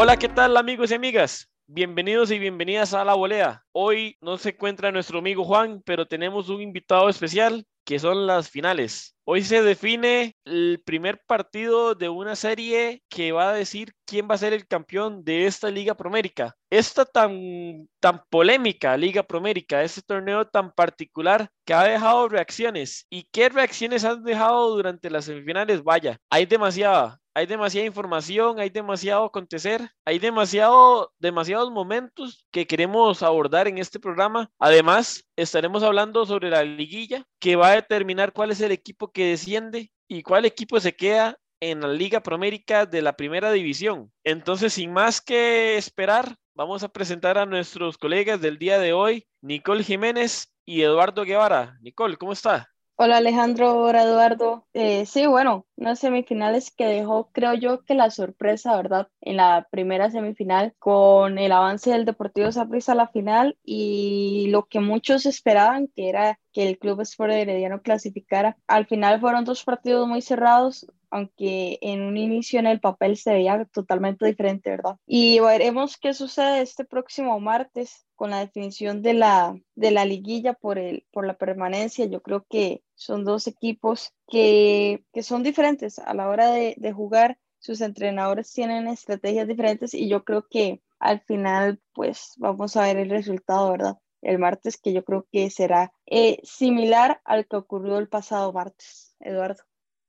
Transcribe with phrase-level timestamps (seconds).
[0.00, 1.50] Hola, ¿qué tal amigos y amigas?
[1.66, 3.64] Bienvenidos y bienvenidas a La Volea.
[3.80, 8.50] Hoy no se encuentra nuestro amigo Juan, pero tenemos un invitado especial que son las
[8.50, 9.14] finales.
[9.24, 14.34] Hoy se define el primer partido de una serie que va a decir quién va
[14.34, 16.56] a ser el campeón de esta Liga Promérica.
[16.70, 23.06] Esta tan, tan polémica Liga Promérica, este torneo tan particular que ha dejado reacciones.
[23.08, 25.84] ¿Y qué reacciones han dejado durante las semifinales?
[25.84, 33.22] Vaya, hay demasiada hay demasiada información, hay demasiado acontecer, hay demasiado, demasiados momentos que queremos
[33.22, 34.50] abordar en este programa.
[34.58, 39.26] Además, estaremos hablando sobre la liguilla que va a determinar cuál es el equipo que
[39.26, 44.12] desciende y cuál equipo se queda en la Liga Promérica de la Primera División.
[44.24, 49.26] Entonces, sin más que esperar, vamos a presentar a nuestros colegas del día de hoy,
[49.40, 51.78] Nicole Jiménez y Eduardo Guevara.
[51.80, 52.68] Nicole, ¿cómo está?
[52.96, 54.66] Hola Alejandro, hola Eduardo.
[54.72, 59.08] Eh, sí, bueno, unas semifinales que dejó, creo yo, que la sorpresa, ¿verdad?
[59.20, 64.66] En la primera semifinal, con el avance del Deportivo Saprissa a la final y lo
[64.66, 68.56] que muchos esperaban, que era que el Club Sport Herediano clasificara.
[68.66, 73.32] Al final fueron dos partidos muy cerrados, aunque en un inicio en el papel se
[73.32, 74.96] veía totalmente diferente, ¿verdad?
[75.06, 80.54] Y veremos qué sucede este próximo martes con la definición de la, de la liguilla
[80.54, 82.06] por, el, por la permanencia.
[82.06, 86.92] Yo creo que son dos equipos que, que son diferentes a la hora de, de
[86.92, 87.38] jugar.
[87.60, 92.96] Sus entrenadores tienen estrategias diferentes y yo creo que al final, pues vamos a ver
[92.96, 93.98] el resultado, ¿verdad?
[94.20, 99.14] El martes, que yo creo que será eh, similar al que ocurrió el pasado martes,
[99.20, 99.62] Eduardo.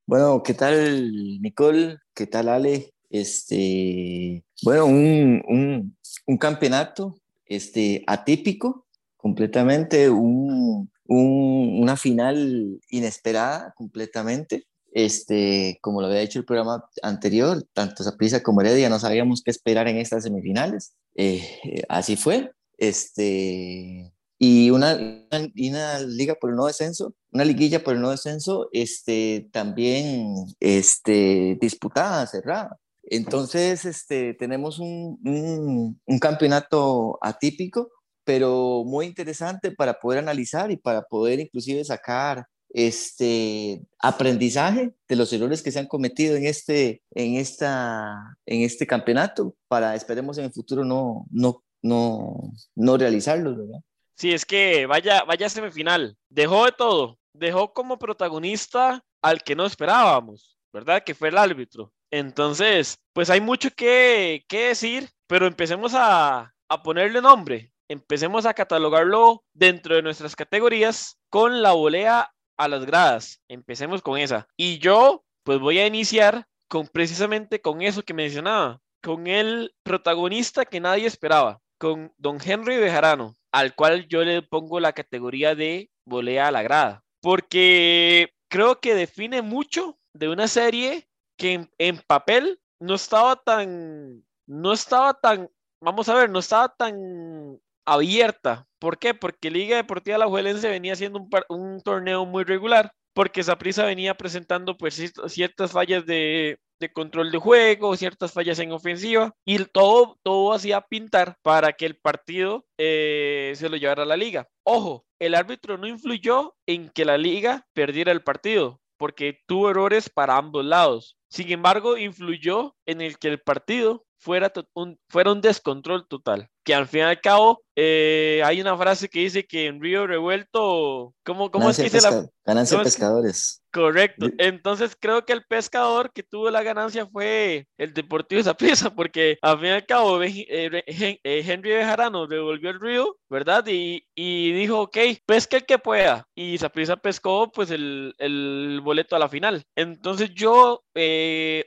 [0.08, 2.00] Bueno, ¿qué tal Nicole?
[2.16, 2.92] ¿Qué tal Ale?
[3.12, 7.16] Este, bueno, un, un, un campeonato
[7.46, 14.66] este, atípico, completamente, un, un, una final inesperada, completamente.
[14.92, 19.52] Este, como lo había dicho el programa anterior, tanto Saprissa como Heredia no sabíamos qué
[19.52, 20.94] esperar en estas semifinales.
[21.16, 22.52] Eh, así fue.
[22.78, 24.98] Este, y una,
[25.32, 31.58] una, liga por el no descenso, una liguilla por el no descenso, este, también este,
[31.60, 32.80] disputada, cerrada.
[33.04, 37.90] Entonces, este, tenemos un, un, un, campeonato atípico,
[38.30, 45.34] pero muy interesante para poder analizar y para poder inclusive sacar este aprendizaje de los
[45.34, 50.44] errores que se han cometido en este, en esta, en este campeonato para, esperemos en
[50.44, 53.80] el futuro, no, no, no, no realizarlos, ¿verdad?
[54.16, 56.16] Sí, es que vaya, vaya semifinal.
[56.30, 57.18] Dejó de todo.
[57.34, 61.04] Dejó como protagonista al que no esperábamos, ¿verdad?
[61.04, 61.92] Que fue el árbitro.
[62.12, 67.74] Entonces, pues hay mucho que, que decir, pero empecemos a, a ponerle nombre.
[67.90, 73.42] Empecemos a catalogarlo dentro de nuestras categorías con la volea a las gradas.
[73.48, 74.48] Empecemos con esa.
[74.56, 80.66] Y yo, pues voy a iniciar con precisamente con eso que mencionaba, con el protagonista
[80.66, 85.90] que nadie esperaba, con don Henry Bejarano al cual yo le pongo la categoría de
[86.06, 91.08] volea a la grada, porque creo que define mucho de una serie
[91.38, 95.50] que en, papel no estaba tan, no estaba tan,
[95.82, 97.60] vamos a ver, no estaba tan
[97.94, 98.66] abierta.
[98.80, 99.14] ¿Por qué?
[99.14, 104.78] Porque Liga Deportiva La Juelense venía haciendo un, torneo muy regular, porque Saprissa venía presentando
[104.78, 110.54] pues ciertas fallas de, de control de juego, ciertas fallas en ofensiva y todo, todo
[110.54, 114.48] hacía pintar para que el partido eh, se lo llevara a la liga.
[114.64, 120.10] Ojo, el árbitro no influyó en que la liga perdiera el partido porque tuvo errores
[120.10, 121.18] para ambos lados.
[121.30, 126.50] Sin embargo, influyó en el que el partido fuera un, fuera un descontrol total.
[126.64, 130.06] Que al fin y al cabo eh, hay una frase que dice que en Río
[130.06, 132.26] Revuelto, ¿cómo, cómo es que dice la...
[132.46, 133.62] Ganancia de pescadores.
[133.72, 134.28] Correcto.
[134.40, 139.60] Entonces creo que el pescador que tuvo la ganancia fue el Deportivo Zaprisa, porque al
[139.60, 143.66] fin y al cabo eh, eh, Henry Bejarano devolvió el río, ¿verdad?
[143.68, 146.28] Y, y dijo, ok, pesca el que pueda.
[146.34, 149.64] Y Zaprisa pescó pues el, el, boleto a la final.
[149.76, 151.19] Entonces yo eh,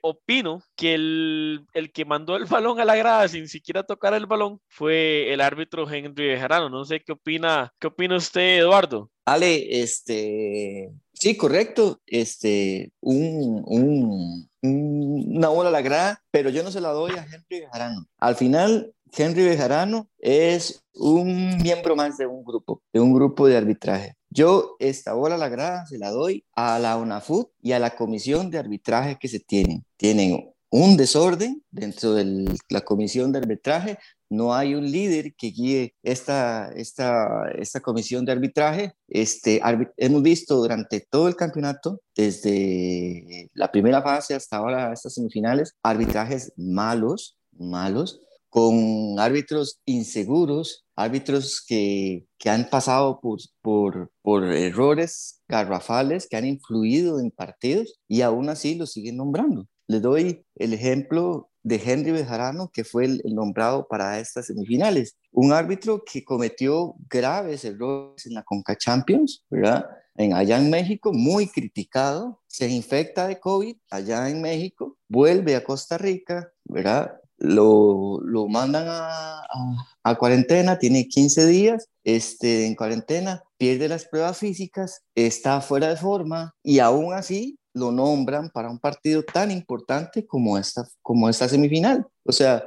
[0.03, 4.27] opino que el, el que mandó el balón a la grada sin siquiera tocar el
[4.27, 6.69] balón fue el árbitro Henry Bejarano.
[6.69, 9.11] No sé qué opina, qué opina usted, Eduardo.
[9.25, 16.73] Ale, este, sí, correcto, este, un, un, una bola a la grada, pero yo no
[16.73, 18.07] se la doy a Henry Bejarano.
[18.19, 23.57] Al final, Henry Bejarano es un miembro más de un grupo, de un grupo de
[23.57, 24.17] arbitraje.
[24.33, 28.51] Yo esta bola la grada se la doy a la UNAFUT y a la comisión
[28.51, 29.85] de arbitraje que se tienen.
[29.99, 33.99] Tienen un desorden dentro de la comisión de arbitraje,
[34.31, 38.95] no hay un líder que guíe esta, esta, esta comisión de arbitraje.
[39.07, 39.61] Este,
[39.99, 46.55] hemos visto durante todo el campeonato, desde la primera fase hasta ahora, estas semifinales, arbitrajes
[46.57, 48.23] malos, malos,
[48.53, 56.45] con árbitros inseguros, árbitros que, que han pasado por, por, por, errores garrafales que han
[56.45, 59.69] influido en partidos y aún así los siguen nombrando.
[59.87, 65.17] Le doy el ejemplo de Henry Bejarano, que fue el, nombrado para estas semifinales.
[65.31, 69.87] Un árbitro que cometió graves errores en la Conca Champions, ¿verdad?
[70.15, 75.97] Allá en México, muy criticado, se infecta de COVID allá en México, vuelve a Costa
[75.97, 77.22] Rica, ¿verdad?
[77.45, 79.43] Lo, lo mandan a,
[80.05, 85.97] a, cuarentena, tiene 15 días este, en cuarentena, pierde las pruebas físicas, está fuera de
[85.97, 91.49] forma y aún así lo nombran para un partido tan importante como esta, como esta
[91.49, 92.07] semifinal.
[92.25, 92.63] O sea,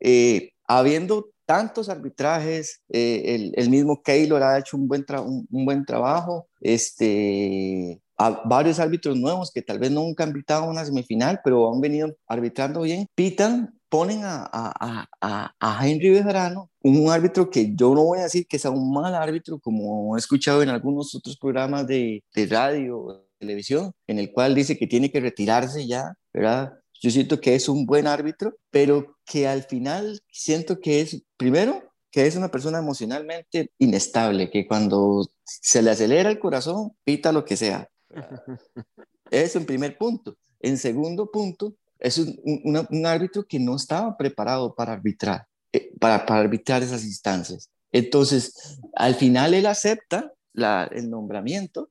[0.00, 5.04] eh, habiendo tantos arbitrajes, eh, el, el, mismo Keylor ha hecho un buen,
[5.50, 10.84] un, buen trabajo, este, a varios árbitros nuevos que tal vez nunca han pitado una
[10.84, 17.10] semifinal, pero han venido arbitrando bien, pitan, ponen a, a, a, a Henry Bejarano, un
[17.10, 20.62] árbitro que yo no voy a decir que sea un mal árbitro, como he escuchado
[20.62, 25.20] en algunos otros programas de, de radio, televisión, en el cual dice que tiene que
[25.20, 26.74] retirarse ya, ¿verdad?
[27.02, 31.82] Yo siento que es un buen árbitro, pero que al final siento que es, primero,
[32.10, 37.44] que es una persona emocionalmente inestable, que cuando se le acelera el corazón, pita lo
[37.44, 37.88] que sea.
[39.30, 40.36] Eso en primer punto.
[40.60, 46.26] En segundo punto, es un, un, árbitro que no estaba preparado para arbitrar, eh, para,
[46.26, 47.70] para arbitrar esas instancias.
[47.92, 51.90] Entonces, al final él acepta la, el nombramiento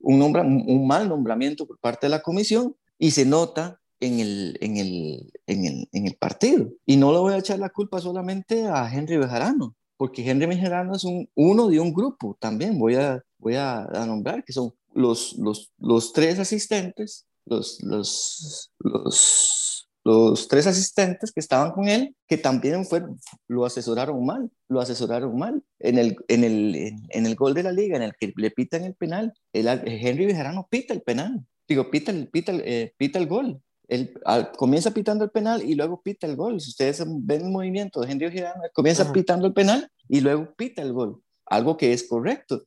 [0.00, 4.76] un, un mal nombramiento por parte de la comisión y se nota en el, en
[4.76, 6.68] el, en el, en el partido.
[6.86, 10.94] Y no le voy a echar la culpa solamente a Henry Bejarano, porque Henry Bejarano
[10.94, 15.36] es un, uno de un grupo también, voy a, voy a, nombrar, que son los,
[15.38, 19.64] los, los tres asistentes, los, los, los
[20.04, 23.18] los tres asistentes que estaban con él, que también fueron,
[23.48, 25.62] lo asesoraron mal, lo asesoraron mal.
[25.78, 28.84] En el, en, el, en, el gol de la liga, en el que le pitan
[28.84, 33.18] el penal, el, Henry Bejarano pita el penal, digo, pita el, pita el, eh, pita
[33.18, 33.60] el gol.
[33.88, 34.14] Él
[34.56, 36.60] comienza pitando el penal y luego pita el gol.
[36.60, 40.82] Si ustedes ven el movimiento de Henry Bejarano, comienza pitando el penal y luego pita
[40.82, 42.62] el gol, algo que es correcto,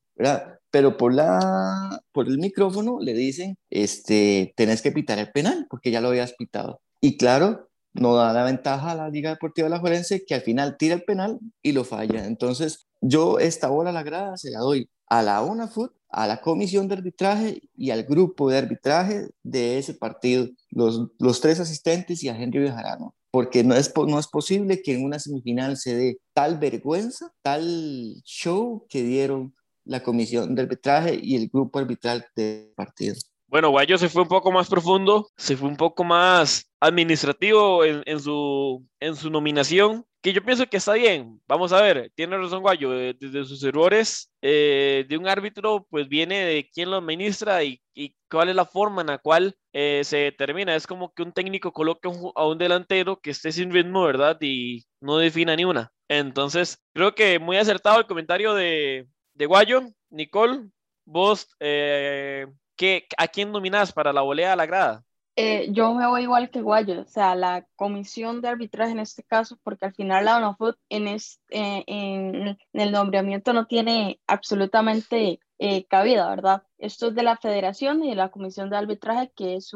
[0.69, 5.91] Pero por, la, por el micrófono le dicen, este, tenés que pitar el penal porque
[5.91, 6.81] ya lo habías pitado.
[6.99, 10.77] Y claro, no da la ventaja a la Liga Deportiva La Juelense que al final
[10.77, 12.25] tira el penal y lo falla.
[12.25, 16.41] Entonces, yo esta bola a la grada se la doy a la UNAFUT, a la
[16.41, 22.23] comisión de arbitraje y al grupo de arbitraje de ese partido, los, los tres asistentes
[22.23, 23.15] y a Henry Bejarano.
[23.31, 28.21] Porque no es, no es posible que en una semifinal se dé tal vergüenza, tal
[28.23, 29.53] show que dieron
[29.88, 33.16] la comisión de arbitraje y el grupo arbitral del partido.
[33.50, 38.19] Bueno, Guayo se fue un poco más profundo, se fue un poco más administrativo en,
[38.19, 41.42] su, en su nominación, que yo pienso que está bien.
[41.48, 46.39] Vamos a ver, tiene razón Guayo, desde sus errores eh, de un árbitro, pues viene
[46.44, 47.81] de quién lo administra y,
[48.30, 50.75] cuál es la forma en la cual eh, se determina.
[50.75, 54.38] Es como que un técnico coloque a un delantero que esté sin ritmo, ¿verdad?
[54.42, 55.94] Y no defina ni una.
[56.10, 59.07] Entonces, creo que muy acertado el comentario de,
[59.38, 59.94] de Guayo.
[60.10, 60.69] Nicole,
[61.06, 61.48] vos...
[61.60, 62.48] Eh,
[63.18, 65.04] ¿A quién nominás para la volea a la grada?
[65.36, 69.24] Eh, yo me voy igual que Guayo, o sea, la comisión de arbitraje en este
[69.24, 75.86] caso, porque al final la ONAFUT en, eh, en, el nombramiento no tiene absolutamente eh,
[75.86, 76.63] cabida, ¿verdad?
[76.79, 79.72] Esto es de la federación y de la comisión de arbitraje, que es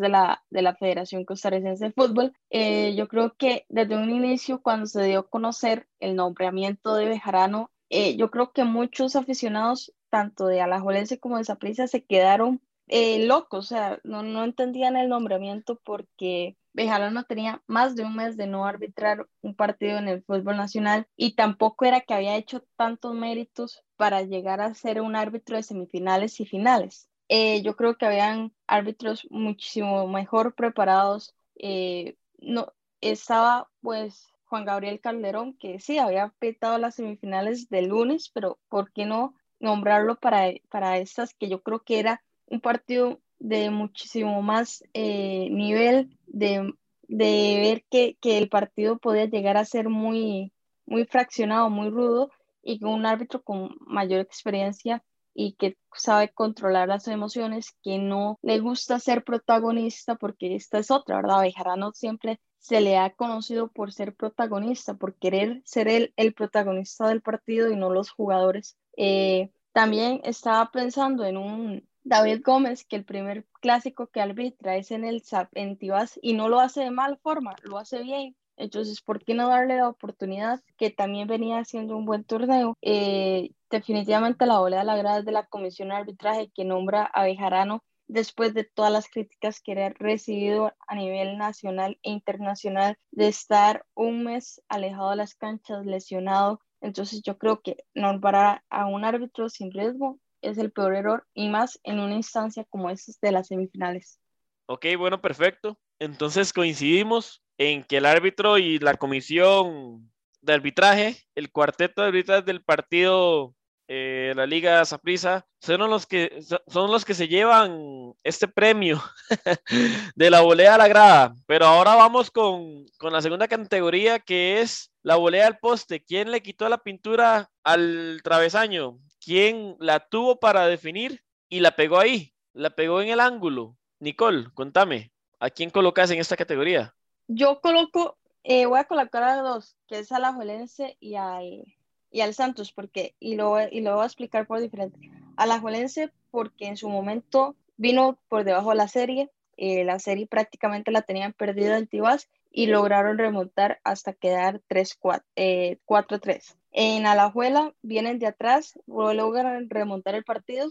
[0.00, 2.32] de la, de la Federación Costarricense de Fútbol.
[2.50, 7.70] yo creo que desde un inicio, cuando se dio a conocer el nombramiento de Bejarano,
[8.16, 13.66] yo creo que muchos aficionados tanto de Alajuelense como de Saprissa se quedaron eh, locos,
[13.66, 18.46] o sea, no, no entendían el nombramiento porque Bejarano tenía más de un mes de
[18.46, 23.14] no arbitrar un partido en el fútbol nacional y tampoco era que había hecho tantos
[23.14, 27.08] méritos para llegar a ser un árbitro de semifinales y finales.
[27.28, 31.34] Eh, yo creo que habían árbitros muchísimo mejor preparados.
[31.56, 38.30] Eh, no, estaba pues Juan Gabriel Calderón, que sí, había petado las semifinales del lunes,
[38.34, 43.18] pero ¿por qué no nombrarlo para, para estas que yo creo que era un partido
[43.38, 46.70] de muchísimo más eh, nivel, de,
[47.08, 50.52] de ver que, que, el partido podía llegar a ser muy,
[50.84, 52.30] muy fraccionado, muy rudo,
[52.62, 55.02] y con un árbitro con mayor experiencia
[55.34, 60.90] y que sabe controlar las emociones, que no le gusta ser protagonista, porque esta es
[60.90, 61.42] otra, ¿verdad?
[61.42, 67.08] Bejarano siempre se le ha conocido por ser protagonista, por querer ser él el protagonista
[67.08, 68.76] del partido y no los jugadores.
[68.96, 74.90] Eh, también estaba pensando en un, David Gómez que el primer clásico que arbitra es
[74.90, 78.36] en el SAP en Tibás y no lo hace de mal forma, lo hace bien.
[78.56, 82.76] Entonces, ¿por qué no darle la oportunidad que también venía haciendo un buen torneo?
[82.82, 87.24] Eh, definitivamente la ola de la grada de la comisión de arbitraje que nombra a
[87.24, 93.28] Bejarano después de todas las críticas que ha recibido a nivel nacional e internacional de
[93.28, 96.60] estar un mes alejado de las canchas, lesionado.
[96.80, 101.48] Entonces yo creo que nombrar a un árbitro sin riesgo es el peor error y
[101.48, 104.20] más en una instancia como esta de las semifinales.
[104.66, 105.78] Ok, bueno, perfecto.
[105.98, 112.42] Entonces coincidimos en que el árbitro y la comisión de arbitraje, el cuarteto de arbitraje
[112.42, 113.54] del partido
[113.88, 119.02] eh, la Liga Saprissa son los que son los que se llevan este premio
[120.14, 121.34] de la volea a la grada.
[121.46, 126.02] Pero ahora vamos con, con, la segunda categoría que es la volea al poste.
[126.02, 128.98] ¿Quién le quitó la pintura al travesaño?
[129.20, 132.32] ¿Quién la tuvo para definir y la pegó ahí?
[132.54, 133.76] La pegó en el ángulo.
[134.00, 136.94] Nicole, contame, ¿a quién colocas en esta categoría?
[137.34, 141.64] Yo coloco, eh, voy a colocar a dos, que es a la Juelense y al
[142.12, 144.98] y al Santos, porque, y lo, y lo voy a explicar por diferente.
[145.36, 149.98] A la Juelense, porque en su momento vino por debajo de la serie, eh, la
[149.98, 156.52] serie prácticamente la tenían perdida en Tibás y lograron remontar hasta quedar 4-3.
[156.72, 160.68] Eh, en Alajuela vienen de atrás, logran remontar el partido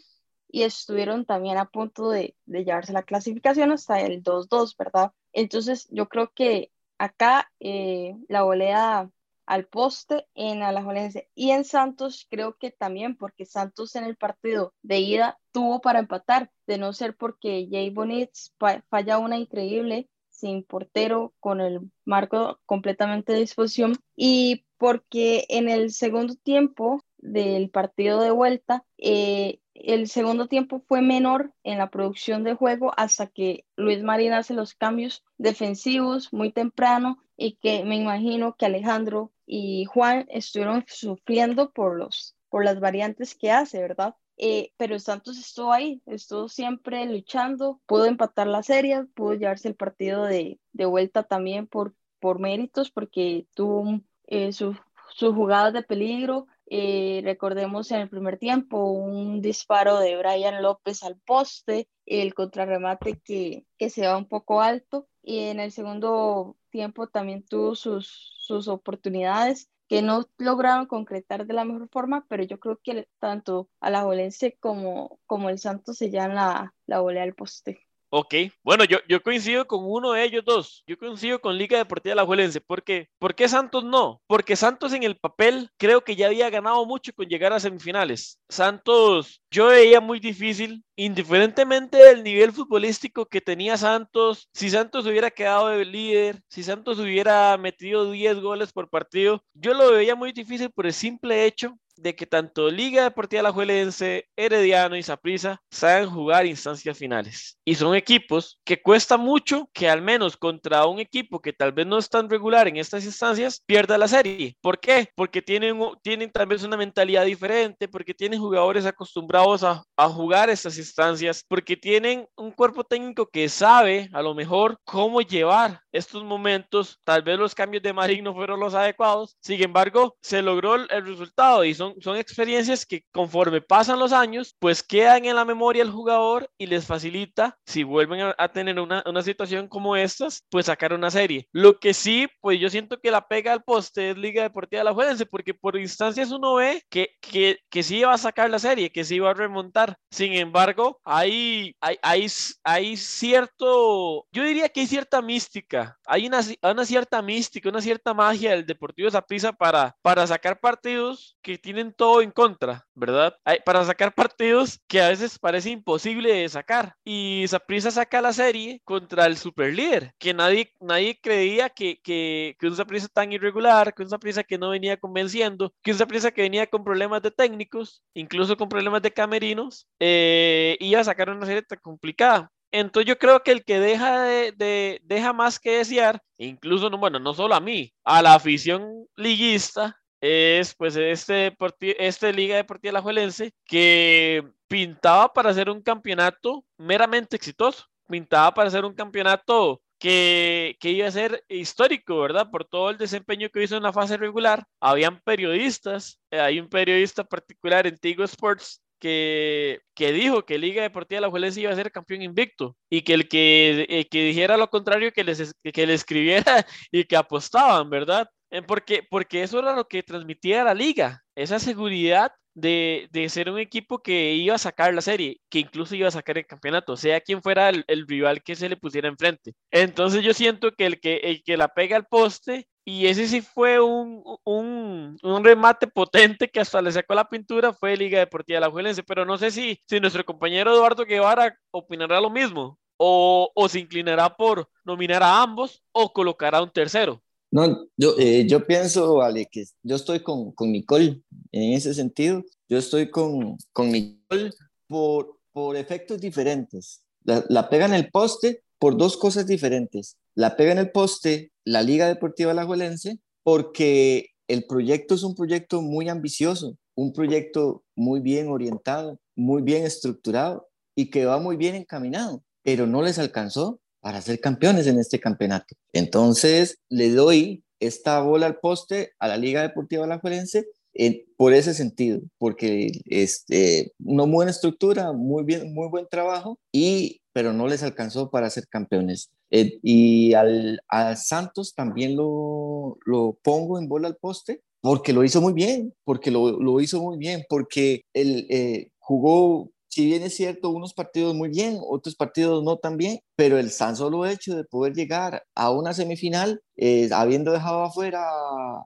[0.47, 5.11] y estuvieron también a punto de, de llevarse la clasificación hasta el 2-2, ¿verdad?
[5.33, 9.09] Entonces yo creo que acá eh, la volea
[9.45, 14.73] al poste en Alajuelense y en Santos creo que también porque Santos en el partido
[14.81, 18.53] de ida tuvo para empatar, de no ser porque Jay Bonitz
[18.89, 25.91] falla una increíble sin portero con el marco completamente de disposición y porque en el
[25.91, 32.43] segundo tiempo del partido de vuelta eh, el segundo tiempo fue menor en la producción
[32.43, 37.95] de juego hasta que Luis Marín hace los cambios defensivos muy temprano y que me
[37.95, 44.15] imagino que Alejandro y Juan estuvieron sufriendo por, los, por las variantes que hace, ¿verdad?
[44.37, 49.75] Eh, pero Santos estuvo ahí, estuvo siempre luchando, pudo empatar la serie, pudo llevarse el
[49.75, 54.77] partido de, de vuelta también por, por méritos, porque tuvo eh, sus
[55.19, 56.47] jugadas de peligro.
[56.73, 63.19] Eh, recordemos en el primer tiempo un disparo de Brian López al poste, el contrarremate
[63.19, 68.37] que, que se va un poco alto y en el segundo tiempo también tuvo sus,
[68.37, 73.69] sus oportunidades que no lograron concretar de la mejor forma, pero yo creo que tanto
[73.81, 77.85] a la Jolense como, como el Santos se la, la volea al poste.
[78.13, 80.83] Ok, bueno, yo, yo coincido con uno de ellos dos.
[80.85, 82.59] Yo coincido con Liga Deportiva La Juelense.
[82.59, 83.07] ¿Por qué?
[83.17, 84.21] ¿Por qué Santos no?
[84.27, 88.37] Porque Santos en el papel creo que ya había ganado mucho con llegar a semifinales.
[88.49, 95.31] Santos, yo veía muy difícil, indiferentemente del nivel futbolístico que tenía Santos, si Santos hubiera
[95.31, 100.33] quedado de líder, si Santos hubiera metido 10 goles por partido, yo lo veía muy
[100.33, 106.09] difícil por el simple hecho de que tanto Liga Deportiva Alajuelense, Herediano y Saprissa saben
[106.09, 107.57] jugar instancias finales.
[107.63, 111.85] Y son equipos que cuesta mucho que al menos contra un equipo que tal vez
[111.85, 114.57] no es tan regular en estas instancias, pierda la serie.
[114.61, 115.09] ¿Por qué?
[115.15, 120.49] Porque tienen, tienen tal vez una mentalidad diferente, porque tienen jugadores acostumbrados a, a jugar
[120.49, 126.23] estas instancias, porque tienen un cuerpo técnico que sabe a lo mejor cómo llevar estos
[126.23, 126.99] momentos.
[127.03, 129.37] Tal vez los cambios de Marín no fueron los adecuados.
[129.41, 134.55] Sin embargo, se logró el resultado y son son, experiencias que conforme pasan los años,
[134.59, 139.03] pues quedan en la memoria del jugador y les facilita, si vuelven a, tener una,
[139.05, 141.47] una, situación como estas, pues sacar una serie.
[141.51, 144.85] Lo que sí, pues yo siento que la pega al poste es Liga Deportiva de
[144.85, 148.59] la Juelense, porque por instancias uno ve que, que, que sí va a sacar la
[148.59, 149.97] serie, que sí va a remontar.
[150.09, 152.27] Sin embargo, hay, hay, hay,
[152.63, 158.13] hay cierto, yo diría que hay cierta mística, hay una, una cierta mística, una cierta
[158.13, 163.35] magia del Deportivo Zaprisa para, para sacar partidos que tienen todo en contra, ¿verdad?
[163.65, 166.95] para sacar partidos que a veces parece imposible de sacar.
[167.03, 172.67] Y Saprissa saca la serie contra el superlíder, que nadie, nadie creía que, que, que
[172.67, 176.43] un Saprissa tan irregular, que un Saprissa que no venía convenciendo, que un Saprissa que
[176.43, 181.45] venía con problemas de técnicos, incluso con problemas de camerinos, eh, iba a sacar una
[181.45, 182.51] serie tan complicada.
[182.71, 187.19] Entonces yo creo que el que deja de, deja más que desear, incluso no, bueno,
[187.19, 191.55] no solo a mí, a la afición liguista, es pues este,
[191.97, 198.85] este Liga Deportiva Alajuelense que pintaba para hacer un campeonato meramente exitoso, pintaba para hacer
[198.85, 202.49] un campeonato que, que, iba a ser histórico, ¿verdad?
[202.49, 204.65] Por todo el desempeño que hizo en la fase regular.
[204.79, 210.83] Habían periodistas, eh, hay un periodista particular en Tigo Sports que, que dijo que Liga
[210.83, 214.69] Deportiva La Juelense iba a ser campeón invicto y que el que, que dijera lo
[214.69, 218.29] contrario que les que le escribiera y que apostaban, ¿verdad?
[218.67, 223.59] Porque, porque eso era lo que transmitía la liga, esa seguridad de, de, ser un
[223.59, 227.21] equipo que iba a sacar la serie, que incluso iba a sacar el campeonato, sea
[227.21, 229.53] quien fuera el, el rival que se le pusiera enfrente.
[229.71, 233.41] Entonces yo siento que el que, el que la pega al poste y ese sí
[233.41, 238.59] fue un, un, un, remate potente que hasta le sacó la pintura, fue Liga Deportiva
[238.59, 239.03] La Juelense.
[239.03, 243.79] Pero no sé si, si nuestro compañero Eduardo Guevara opinará lo mismo o, o se
[243.79, 247.21] inclinará por nominar a ambos o colocará un tercero.
[247.51, 252.43] No, yo, eh, yo pienso, vale, que yo estoy con, con Nicole en ese sentido.
[252.69, 254.51] Yo estoy con, con Nicole
[254.87, 257.03] por, por efectos diferentes.
[257.23, 260.17] La, la pega en el poste por dos cosas diferentes.
[260.33, 265.81] La pega en el poste la Liga Deportiva Alajuelense porque el proyecto es un proyecto
[265.81, 271.75] muy ambicioso, un proyecto muy bien orientado, muy bien estructurado y que va muy bien
[271.75, 275.75] encaminado, pero no les alcanzó para ser campeones en este campeonato.
[275.93, 281.73] Entonces, le doy esta bola al poste a la Liga Deportiva Alajuelense eh, por ese
[281.73, 287.81] sentido, porque este, una buena estructura, muy bien, muy buen trabajo y pero no les
[287.81, 289.31] alcanzó para ser campeones.
[289.51, 295.23] Eh, y al, a Santos también lo, lo, pongo en bola al poste porque lo
[295.23, 300.23] hizo muy bien, porque lo, lo hizo muy bien, porque él eh, jugó si bien
[300.23, 304.25] es cierto, unos partidos muy bien, otros partidos no tan bien, pero el tan solo
[304.25, 308.23] hecho de poder llegar a una semifinal, eh, habiendo dejado afuera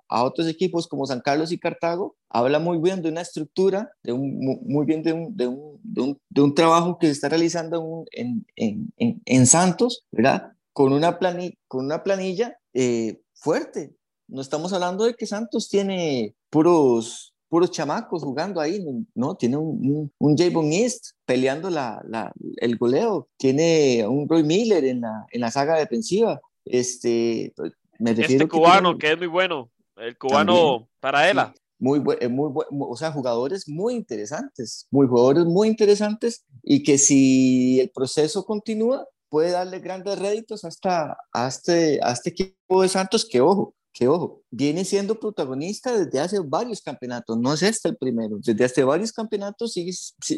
[0.09, 4.13] a, otros equipos como San Carlos y Cartago, habla muy bien de una estructura, de
[4.13, 8.05] un, muy bien de un, de un, de de un trabajo que se está realizando
[8.11, 10.53] en, en, en, en Santos, ¿verdad?
[10.73, 13.95] Con una, plani, con una planilla eh, fuerte.
[14.27, 19.35] No estamos hablando de que Santos tiene puros puros chamacos jugando ahí, ¿no?
[19.35, 24.99] Tiene un, un, Javon East peleando la, la, el goleo, tiene un Roy Miller en
[24.99, 26.41] la, en la saga defensiva.
[26.65, 27.53] Este,
[27.97, 31.37] me este cubano que, es muy bueno, el cubano para él.
[31.79, 36.97] muy, eh, muy, muy, o sea, jugadores muy interesantes, muy jugadores muy interesantes y que
[36.97, 42.89] si el proceso continúa, puede darle grandes réditos hasta, a, este, a este equipo de
[42.89, 47.87] Santos, que ojo, que ojo, viene siendo protagonista desde hace varios campeonatos, no es este
[47.89, 49.93] el primero, desde hace varios campeonatos sigue,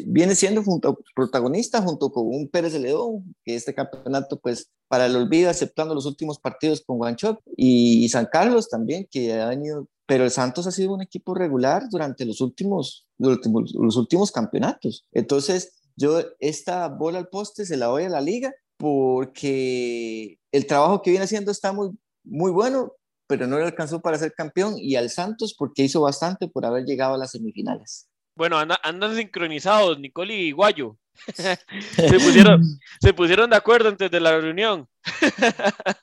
[0.06, 5.06] viene siendo junto, protagonista junto con un Pérez de León, que este campeonato pues para
[5.06, 9.48] el olvido, aceptando los últimos partidos con Guanchoc y, y San Carlos también, que ha
[9.48, 13.96] venido, pero el Santos ha sido un equipo regular durante los últimos, los últimos, los
[13.96, 15.04] últimos campeonatos.
[15.10, 21.02] Entonces, yo esta bola al poste se la doy a la liga porque el trabajo
[21.02, 21.90] que viene haciendo está muy,
[22.22, 22.92] muy bueno,
[23.28, 26.84] pero no le alcanzó para ser campeón, y al Santos porque hizo bastante por haber
[26.84, 28.08] llegado a las semifinales.
[28.34, 30.96] Bueno, andan, sincronizados, Nicole y Guayo.
[31.34, 32.62] Se, pusieron,
[33.00, 34.88] se pusieron de acuerdo antes de la reunión.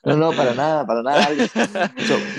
[0.04, 1.28] No, no, para nada, para nada.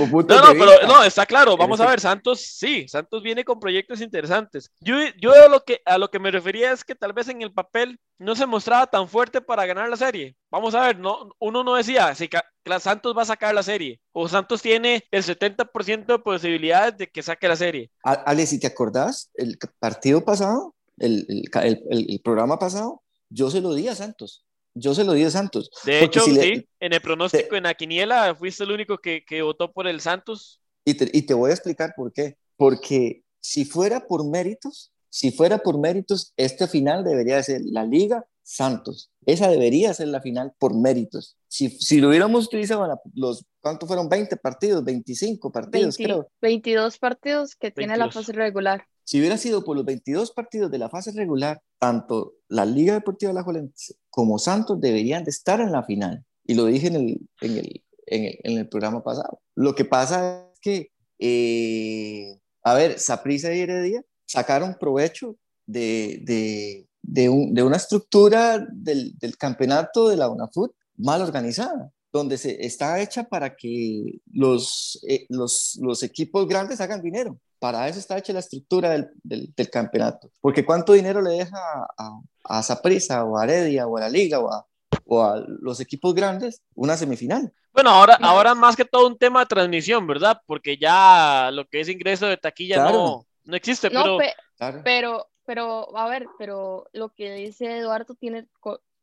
[0.05, 1.55] no, no, pero no, está claro.
[1.57, 4.71] Vamos a ver, Santos, sí, Santos viene con proyectos interesantes.
[4.79, 7.41] Yo, yo a, lo que, a lo que me refería es que tal vez en
[7.41, 10.35] el papel no se mostraba tan fuerte para ganar la serie.
[10.49, 12.29] Vamos a ver, no, uno no decía si
[12.79, 17.23] Santos va a sacar la serie o Santos tiene el 70% de posibilidades de que
[17.23, 17.91] saque la serie.
[18.03, 23.73] Ale, si te acordás, el partido pasado, el, el, el programa pasado, yo se lo
[23.73, 25.69] di a Santos yo se lo di a Santos.
[25.85, 29.71] De hecho, sí, en el pronóstico, en la quiniela, fuiste el único que, que votó
[29.71, 30.61] por el Santos.
[30.85, 32.37] Y te, y te, voy a explicar por qué.
[32.55, 38.25] Porque si fuera por méritos, si fuera por méritos, este final debería ser la Liga
[38.43, 39.11] Santos.
[39.25, 41.35] Esa debería ser la final por méritos.
[41.47, 44.07] Si, si lo hubiéramos utilizado los, ¿cuántos fueron?
[44.07, 46.29] 20 partidos, 25 partidos, creo.
[46.41, 48.85] 22 partidos que tiene la fase regular.
[49.03, 53.33] Si hubiera sido por los 22 partidos de la fase regular, tanto la Liga Deportiva
[53.33, 56.23] La Juelense como Santos deberían de estar en la final.
[56.45, 59.41] Y lo dije en el, en el, en el, en el programa pasado.
[59.53, 66.87] Lo que pasa es que, eh, a ver, Saprissa y Heredia sacaron provecho de, de,
[67.01, 72.65] de, un, de una estructura del, del, campeonato de la UNAFUT mal organizada donde se
[72.65, 77.37] está hecha para que los, eh, los, los, equipos grandes hagan dinero.
[77.59, 80.31] Para eso está hecha la estructura del, del, campeonato.
[80.41, 81.57] Porque ¿cuánto dinero le deja
[81.97, 84.65] a, a Zaprisa o a Heredia o a la Liga o a,
[85.05, 87.51] o a los equipos grandes una semifinal?
[87.73, 90.41] Bueno, ahora, ahora más que todo un tema de transmisión, ¿verdad?
[90.47, 93.91] Porque ya lo que es ingreso de taquilla no, no existe.
[93.91, 94.17] pero...
[94.83, 98.47] pero, pero, a ver, pero lo que dice Eduardo tiene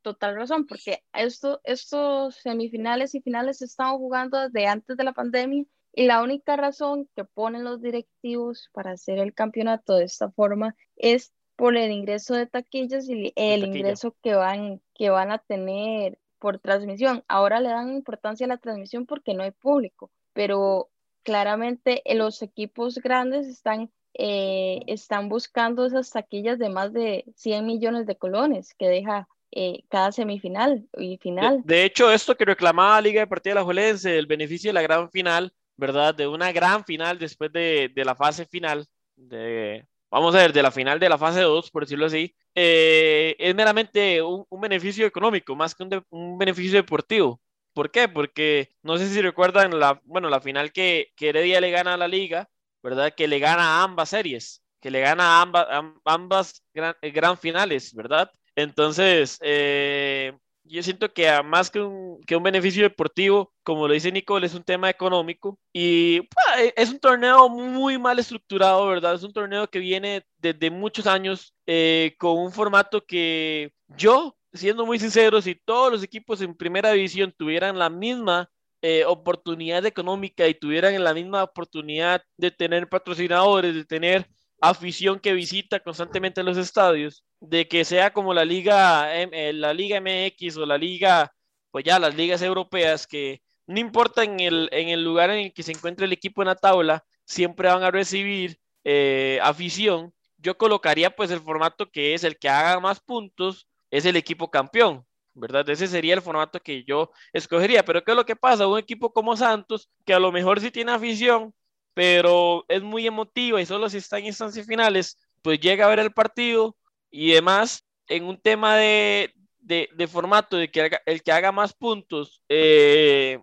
[0.04, 5.12] total razón, porque esto, estos semifinales y finales se estaban jugando desde antes de la
[5.12, 10.30] pandemia y la única razón que ponen los directivos para hacer el campeonato de esta
[10.30, 15.38] forma es por el ingreso de taquillas y el ingreso que van, que van a
[15.38, 17.24] tener por transmisión.
[17.26, 20.90] Ahora le dan importancia a la transmisión porque no hay público, pero
[21.22, 27.64] claramente eh, los equipos grandes están, eh, están buscando esas taquillas de más de 100
[27.64, 31.62] millones de colones que deja eh, cada semifinal y final.
[31.64, 35.52] De, hecho, esto que reclamaba Liga Deportiva La Juelense, el beneficio de la gran final,
[35.76, 36.14] ¿verdad?
[36.14, 38.86] De una gran final después de, de la fase final,
[39.16, 43.54] de, vamos a ver, de la final de la fase 2, por decirlo así, es
[43.54, 47.40] meramente un, un, beneficio económico, más que un, un beneficio deportivo.
[47.74, 48.08] ¿Por qué?
[48.08, 51.96] Porque no sé si recuerdan la, bueno, la final que, que Heredia le gana a
[51.96, 52.48] la liga,
[52.82, 53.12] ¿verdad?
[53.14, 55.66] Que le gana a ambas series, que le gana a ambas,
[56.04, 58.30] ambas gran, eh, gran, finales, ¿verdad?
[58.56, 60.32] Entonces, eh,
[60.64, 64.54] yo siento que más que un, que un beneficio deportivo, como lo dice Nicole, es
[64.54, 69.14] un tema económico y pues, es un torneo muy mal estructurado, ¿verdad?
[69.14, 74.86] Es un torneo que viene desde muchos años eh, con un formato que yo siendo
[74.86, 78.48] muy sincero, si todos los equipos en primera división tuvieran la misma
[78.82, 84.28] eh, oportunidad económica y tuvieran la misma oportunidad de tener patrocinadores, de tener
[84.68, 90.00] afición que visita constantemente los estadios, de que sea como la liga, eh, la liga
[90.00, 91.32] MX o la liga,
[91.70, 95.52] pues ya las ligas europeas, que no importa en el, en el lugar en el
[95.52, 100.12] que se encuentre el equipo en la tabla, siempre van a recibir eh, afición.
[100.38, 104.50] Yo colocaría pues el formato que es el que haga más puntos, es el equipo
[104.50, 105.68] campeón, ¿verdad?
[105.70, 107.84] Ese sería el formato que yo escogería.
[107.84, 108.66] Pero ¿qué es lo que pasa?
[108.66, 111.54] Un equipo como Santos, que a lo mejor sí tiene afición,
[111.94, 116.00] pero es muy emotiva y solo si está en instancias finales, pues llega a ver
[116.00, 116.76] el partido
[117.10, 122.42] y demás, en un tema de, de, formato, de que el que haga más puntos
[122.48, 123.38] eh,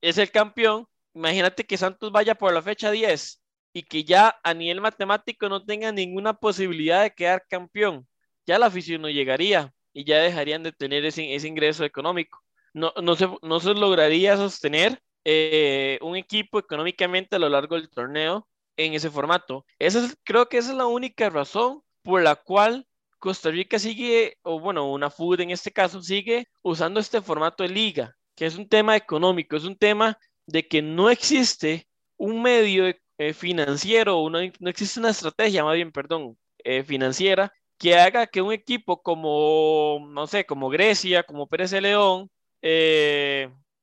[0.00, 3.42] es el campeón, imagínate que Santos vaya por la fecha 10
[3.72, 8.06] y que ya a nivel matemático no tenga ninguna posibilidad de quedar campeón.
[8.46, 12.42] Ya la afición no llegaría y ya dejarían de tener ese, ese ingreso económico.
[12.72, 17.90] No, no, se, no se lograría sostener eh, un equipo económicamente a lo largo del
[17.90, 19.66] torneo en ese formato.
[19.80, 22.86] Esa es, creo que esa es la única razón por la cual
[23.18, 27.70] Costa Rica sigue, o bueno, una FUD en este caso, sigue usando este formato de
[27.70, 32.94] liga, que es un tema económico, es un tema de que no existe un medio
[33.18, 38.42] eh, financiero, no, no, existe una estrategia, más bien, perdón, eh, financiera que haga que
[38.42, 42.30] un equipo como, no sé, como Grecia, como Pérez de León,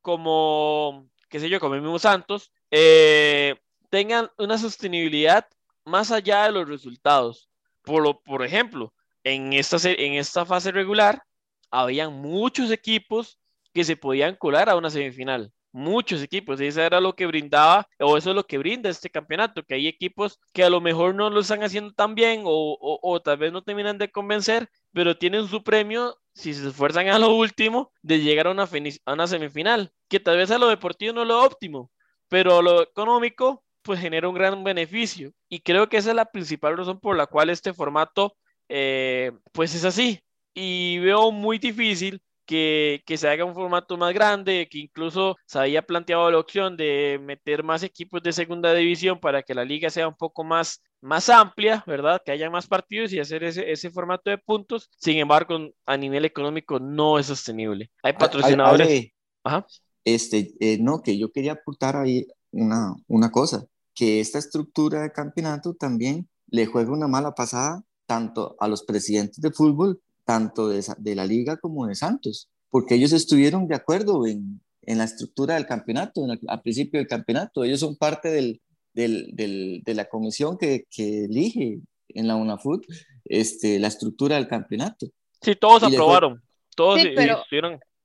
[0.02, 3.56] como, qué sé yo, como el mismo Santos, eh,
[3.90, 5.48] tengan una sostenibilidad
[5.84, 7.50] más allá de los resultados.
[7.82, 8.94] Por, lo, por ejemplo,
[9.24, 11.24] en esta, en esta fase regular,
[11.72, 13.40] habían muchos equipos
[13.74, 16.62] que se podían colar a una semifinal muchos equipos.
[16.62, 19.74] Y eso era lo que brindaba, o eso es lo que brinda este campeonato, que
[19.74, 23.38] hay equipos que a lo mejor no lo están haciendo tan bien o, o, tal
[23.38, 27.92] vez no terminan de convencer, pero tienen su premio, si se esfuerzan a lo último,
[28.02, 28.70] de llegar a una,
[29.06, 31.92] a una semifinal, que tal vez a lo deportivo no es lo óptimo,
[32.30, 35.34] pero a lo económico pues genera un gran beneficio.
[35.50, 38.36] Y creo que esa es la principal razón por la cual este formato
[38.70, 40.22] eh, pues es así.
[40.54, 45.60] Y veo muy difícil que, que, se haga un formato más grande, que incluso se
[45.60, 49.90] había planteado la opción de meter más equipos de segunda división para que la liga
[49.90, 52.22] sea un poco más, más amplia, ¿verdad?
[52.26, 54.90] Que haya más partidos y hacer ese, ese formato de puntos.
[54.98, 57.92] Sin embargo, a nivel económico no es sostenible.
[58.04, 59.12] Hay patrocinadores.
[59.44, 59.66] Ajá.
[60.06, 65.12] Este, eh, no, que yo quería aportar ahí una, una cosa, que esta estructura de
[65.12, 70.84] campeonato también le juega una mala pasada tanto a los presidentes de fútbol tanto de,
[70.98, 75.56] de, la liga como de Santos, porque ellos estuvieron de acuerdo en, en la estructura
[75.56, 77.64] del campeonato, en al principio del campeonato.
[77.64, 78.62] Ellos son parte del,
[78.94, 82.86] del, del, de la comisión que, que, elige en la UNAFUT
[83.26, 85.08] este, la estructura del campeonato.
[85.42, 86.42] Sí, todos y aprobaron.
[86.76, 87.44] todos sí, pero,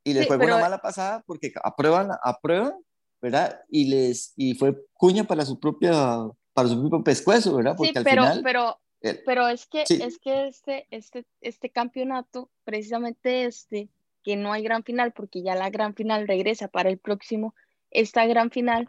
[0.04, 2.74] y, les fue una mala pasada porque aprueban, aprueban,
[3.20, 3.60] ¿verdad?
[3.68, 6.18] Y les y fue cuña para su propia
[6.52, 7.74] para su propio pescuezo, ¿verdad?
[7.76, 8.80] Porque sí, al pero, final pero
[9.24, 13.88] pero es que, es que este, este, este campeonato, precisamente este,
[14.22, 17.54] que no hay gran final, porque ya la gran final regresa para el próximo,
[17.90, 18.88] esta gran final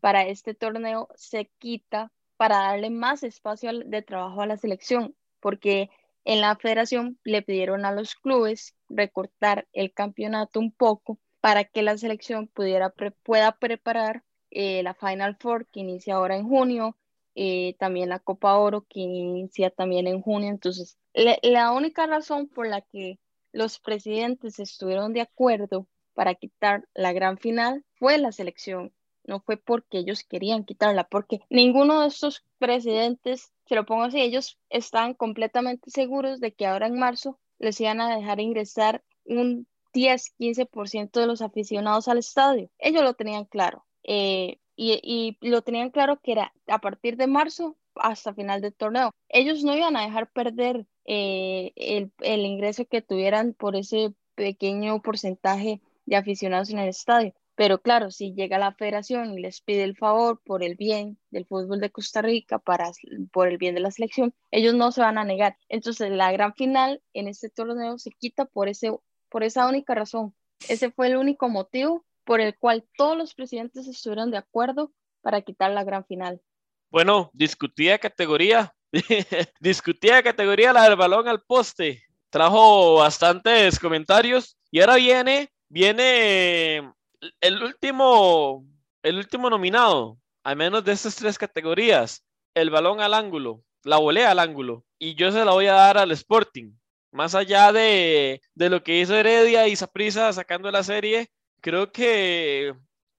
[0.00, 5.90] para este torneo se quita para darle más espacio de trabajo a la selección, porque
[6.24, 11.82] en la federación le pidieron a los clubes recortar el campeonato un poco para que
[11.82, 12.92] la selección pudiera
[13.22, 16.96] pueda preparar eh, la Final Four que inicia ahora en junio,
[17.34, 20.48] eh, también la Copa Oro que inicia también en junio.
[20.48, 23.18] Entonces, la única razón por la que
[23.52, 28.92] los presidentes estuvieron de acuerdo para quitar la gran final fue la selección,
[29.24, 34.20] no fue porque ellos querían quitarla, porque ninguno de estos presidentes, se lo pongo así,
[34.20, 39.66] ellos estaban completamente seguros de que ahora en marzo les iban a dejar ingresar un
[39.92, 42.70] 10, 15% de los aficionados al estadio.
[42.78, 43.86] Ellos lo tenían claro.
[44.02, 49.12] Eh, y, lo tenían claro que era a partir de marzo hasta final del torneo.
[49.28, 55.02] Ellos no iban a dejar perder eh, el, el ingreso que tuvieran por ese pequeño
[55.02, 57.34] porcentaje de aficionados en el estadio.
[57.56, 61.44] Pero claro, si llega la federación y les pide el favor por el bien del
[61.44, 62.90] fútbol de Costa Rica, para,
[63.32, 65.58] por el bien de la selección, ellos no se van a negar.
[65.68, 68.92] Entonces, la gran final en este torneo se quita por, ese,
[69.28, 70.34] por esa única razón.
[70.70, 75.42] Ese fue el único motivo por el cual todos los presidentes estuvieron de acuerdo para
[75.42, 76.40] quitar la gran final.
[76.90, 78.74] Bueno, discutía categoría,
[79.60, 82.02] discutía categoría la del balón al poste.
[82.30, 86.92] Trajo bastantes comentarios y ahora viene, viene
[87.40, 88.64] el último,
[89.02, 94.30] el último nominado, al menos de estas tres categorías, el balón al ángulo, la volea
[94.30, 96.72] al ángulo, y yo se la voy a dar al Sporting.
[97.12, 101.28] Más allá de, de lo que hizo Heredia y Saprisa sacando la serie,
[101.60, 102.74] creo que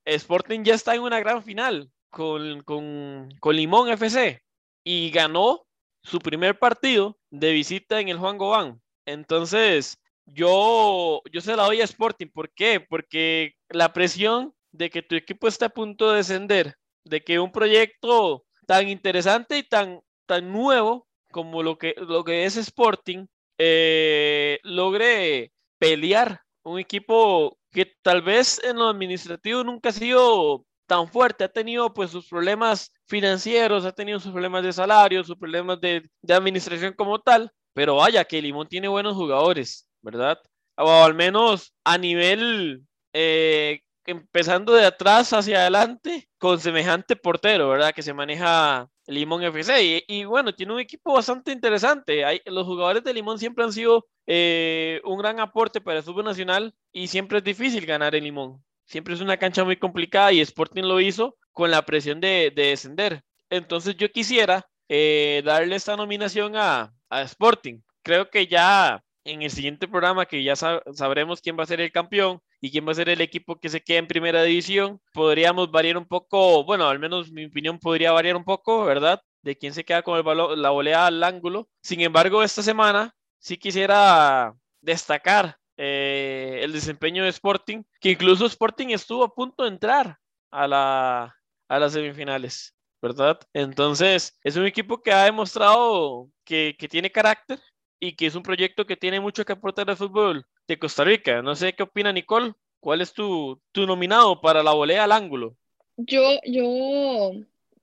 [0.06, 4.44] Sporting ya está en una gran final con, con, con Limón FC
[4.84, 5.66] y ganó
[6.04, 8.82] su primer partido de visita en el Juan Gobán.
[9.06, 12.28] Entonces, yo, yo se la doy a Sporting.
[12.28, 12.80] ¿Por qué?
[12.80, 16.76] Porque la presión de que tu equipo está a punto de descender,
[17.06, 22.46] de que un proyecto tan interesante y tan, tan nuevo como lo que, lo que
[22.46, 23.26] es Sporting,
[23.58, 31.08] eh, logre pelear un equipo que tal vez en lo administrativo nunca ha sido tan
[31.08, 35.80] fuerte, ha tenido pues sus problemas financieros, ha tenido sus problemas de salario, sus problemas
[35.80, 40.38] de, administración como tal, pero vaya que Limón tiene buenos jugadores, ¿verdad?
[40.76, 47.94] O al menos a nivel, eh, empezando de atrás hacia adelante, con semejante portero, ¿verdad?
[47.94, 50.04] Que se maneja Limón FC.
[50.08, 52.26] Y, bueno, tiene un equipo bastante interesante.
[52.26, 56.26] Hay, los jugadores de Limón siempre han sido eh, un gran aporte para el fútbol
[56.26, 58.64] nacional y siempre es difícil ganar en Limón.
[58.86, 63.24] Siempre es una cancha muy complicada y Sporting lo hizo con la presión de, descender.
[63.50, 67.82] Entonces yo quisiera eh, darle esta nominación a, a Sporting.
[68.04, 71.92] Creo que ya en el siguiente programa, que ya sabremos quién va a ser el
[71.92, 75.72] campeón y quién va a ser el equipo que se quede en primera división, podríamos
[75.72, 79.22] variar un poco, bueno, al menos mi opinión podría variar un poco, ¿verdad?
[79.42, 81.68] De quién se queda con el balón, la volea al ángulo.
[81.82, 88.90] Sin embargo, esta semana sí quisiera destacar eh, el desempeño de Sporting, que incluso Sporting
[88.90, 90.20] estuvo a punto de entrar
[90.52, 91.36] a, la,
[91.68, 92.76] a las semifinales.
[93.02, 93.40] ¿verdad?
[93.54, 97.60] Entonces, es un equipo que ha demostrado que, que, tiene carácter,
[98.02, 100.46] y que es un proyecto que tiene mucho que aportar al fútbol
[100.80, 101.42] Costa Rica.
[101.42, 102.54] No sé qué opina Nicole.
[102.80, 105.56] ¿Cuál es tu, tu nominado para la volea al ángulo?
[105.98, 107.32] Yo, yo,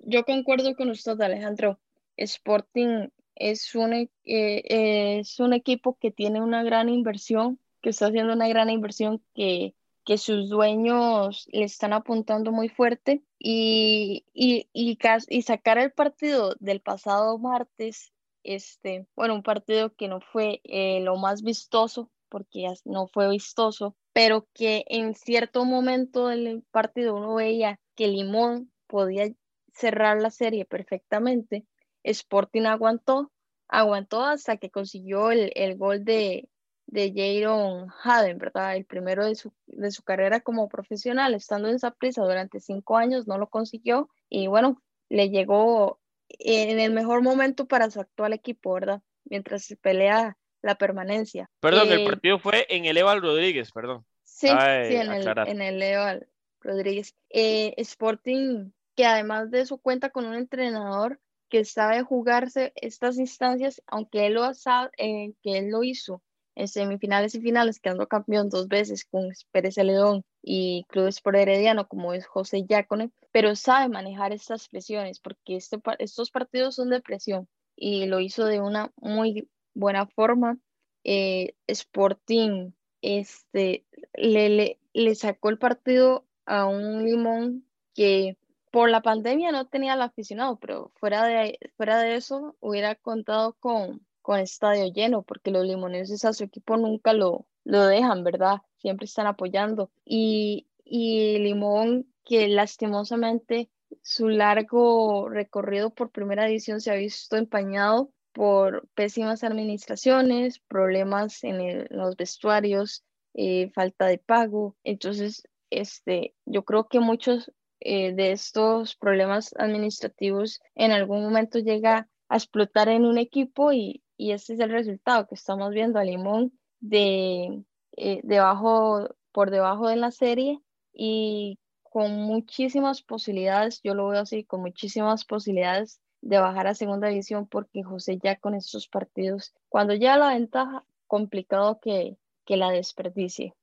[0.00, 1.78] yo concuerdo con usted, Alejandro.
[2.16, 8.32] Sporting es un, eh, es un equipo que tiene una gran inversión, que está haciendo
[8.32, 9.74] una gran inversión que,
[10.04, 14.98] que sus dueños le están apuntando muy fuerte y, y, y,
[15.28, 18.12] y sacar el partido del pasado martes
[18.48, 23.96] este, bueno, un partido que no fue eh, lo más vistoso, porque no fue vistoso,
[24.12, 29.28] pero que en cierto momento del partido uno veía que Limón podía
[29.72, 31.66] cerrar la serie perfectamente.
[32.02, 33.32] Sporting aguantó,
[33.68, 36.48] aguantó hasta que consiguió el, el gol de,
[36.86, 38.76] de Jaron Haden, ¿verdad?
[38.76, 42.96] El primero de su, de su carrera como profesional, estando en esa prisa durante cinco
[42.96, 48.32] años, no lo consiguió y bueno, le llegó en el mejor momento para su actual
[48.32, 49.02] equipo, ¿verdad?
[49.24, 51.50] Mientras se pelea la permanencia.
[51.60, 54.04] Perdón, el eh, partido fue en el Eval Rodríguez, perdón.
[54.24, 56.28] Sí, sí en, el, en el Eval
[56.60, 57.14] Rodríguez.
[57.30, 63.82] Eh, Sporting, que además de eso cuenta con un entrenador que sabe jugarse estas instancias,
[63.86, 66.22] aunque él lo, sabe, eh, que él lo hizo
[66.54, 71.86] en semifinales y finales, quedando campeón dos veces con Pérez Celedón y Clubes por Herediano,
[71.86, 77.00] como es José Yacone, pero sabe manejar estas presiones, porque este, estos partidos son de
[77.00, 80.58] presión y lo hizo de una muy buena forma.
[81.04, 87.64] Eh, Sporting este, le, le, le sacó el partido a un Limón
[87.94, 88.36] que
[88.70, 93.54] por la pandemia no tenía el aficionado, pero fuera de, fuera de eso hubiera contado
[93.54, 98.58] con, con estadio lleno, porque los limoneses a su equipo nunca lo, lo dejan, ¿verdad?
[98.76, 99.90] Siempre están apoyando.
[100.04, 103.70] Y, y Limón, que lastimosamente
[104.02, 111.86] su largo recorrido por primera división se ha visto empañado por pésimas administraciones, problemas en
[111.90, 114.76] los vestuarios, eh, falta de pago.
[114.84, 122.08] Entonces, este, yo creo que muchos eh, de estos problemas administrativos en algún momento llega
[122.28, 126.04] a explotar en un equipo y, y ese es el resultado que estamos viendo a
[126.04, 127.62] Limón de,
[127.96, 130.60] eh, debajo, por debajo de la serie
[130.92, 137.08] y con muchísimas posibilidades, yo lo veo así, con muchísimas posibilidades de bajar a segunda
[137.08, 142.70] división porque José ya con estos partidos, cuando ya la ventaja, complicado que, que la
[142.70, 143.54] desperdicie.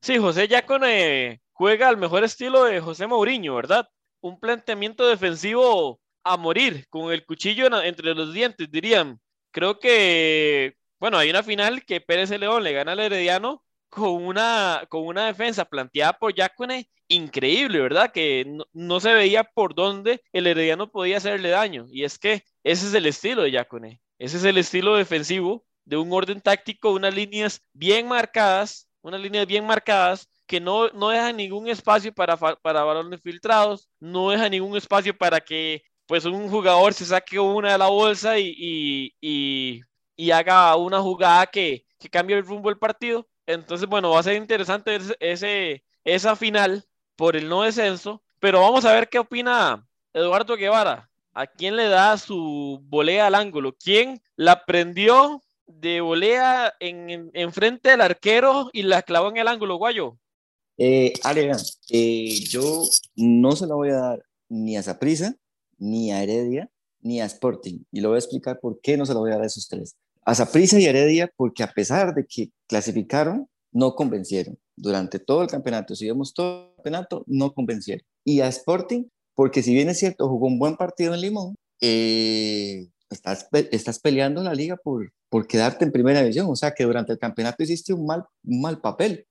[0.00, 3.88] Sí, José ya con eh, juega al mejor estilo de José Mourinho, ¿verdad?
[4.20, 9.20] Un planteamiento defensivo a morir, con el cuchillo entre los dientes, dirían.
[9.50, 13.62] Creo que, bueno, hay una final que Pérez León le gana al Herediano
[13.92, 18.10] con una, con una defensa planteada por Yacone increíble, ¿verdad?
[18.10, 21.84] Que no, se veía por dónde el Herediano podía hacerle daño.
[21.90, 24.00] Y es que ese es el estilo de Yacone.
[24.18, 29.46] Ese es el estilo defensivo de un orden táctico, unas líneas bien marcadas, unas líneas
[29.46, 34.74] bien marcadas que no, no dejan ningún espacio para, para balones filtrados, no deja ningún
[34.74, 40.76] espacio para que pues un jugador se saque una de la bolsa y, y, haga
[40.76, 43.28] una jugada que, que cambie el rumbo del partido.
[43.54, 46.84] Entonces, bueno, va a ser interesante ese, esa final
[47.16, 51.08] por el no descenso, pero vamos a ver qué opina Eduardo Guevara.
[51.34, 53.74] ¿A quién le da su volea al ángulo?
[53.82, 59.48] ¿Quién la prendió de volea en, en, frente del arquero y la clavó en el
[59.48, 60.18] ángulo, Guayo?
[60.76, 61.12] Eh,
[61.90, 62.82] eh, yo
[63.16, 65.34] no se la voy a dar ni a Zaprisa,
[65.78, 67.84] ni a Heredia, ni a Sporting.
[67.90, 69.68] Y lo voy a explicar por qué no se la voy a dar a esos
[69.68, 69.96] tres.
[70.24, 74.58] A Zaprisa y Heredia, porque a pesar de que clasificaron, no convencieron.
[74.76, 78.04] Durante todo el campeonato, si vemos todo el campeonato, no convencieron.
[78.24, 79.04] Y a Sporting,
[79.34, 84.42] porque si bien es cierto, jugó un buen partido en Limón, eh, estás, estás peleando
[84.42, 86.46] la liga por, por quedarte en primera división.
[86.48, 89.26] O sea que durante el campeonato hiciste un mal, un mal papel.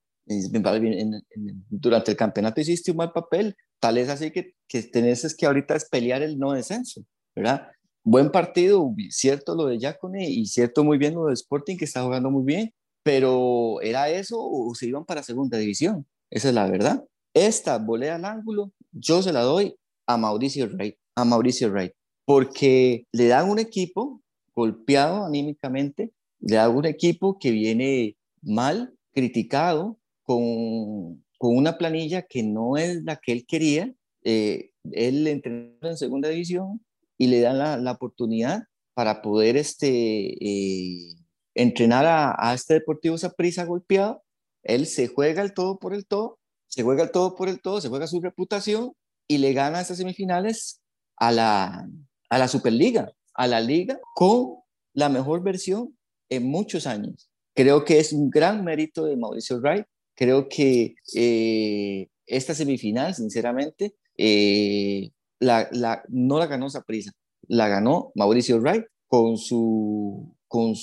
[1.70, 3.56] durante el campeonato hiciste un mal papel.
[3.80, 7.68] Tal es así que, que tenés que ahorita es pelear el no descenso, ¿verdad?
[8.04, 12.02] Buen partido, cierto lo de Jacone y cierto muy bien lo de Sporting que está
[12.02, 16.04] jugando muy bien, pero ¿era eso o se iban para segunda división?
[16.28, 17.04] Esa es la verdad.
[17.32, 21.92] Esta volea al ángulo, yo se la doy a Mauricio Wright, a Mauricio Wright,
[22.24, 24.20] porque le dan un equipo
[24.52, 32.42] golpeado anímicamente, le dan un equipo que viene mal, criticado, con, con una planilla que
[32.42, 33.94] no es la que él quería.
[34.24, 36.80] Eh, él entrenó en segunda división
[37.22, 41.14] y le dan la, la oportunidad para poder este, eh,
[41.54, 44.24] entrenar a, este Deportivo prisa golpeado,
[44.64, 47.80] él se juega el todo por el todo, se juega el todo por el todo,
[47.80, 48.94] se juega su reputación
[49.28, 50.82] y le gana estas semifinales
[51.16, 51.88] a la,
[52.28, 54.56] a la Superliga, a la liga con
[54.92, 55.96] la mejor versión
[56.28, 57.30] en muchos años.
[57.54, 59.86] Creo que es un gran mérito de Mauricio Wright.
[60.16, 67.12] Creo que eh, esta semifinal, sinceramente, eh, la, la, no la ganó Saprissa,
[67.48, 70.74] la ganó Mauricio Wright con su, con,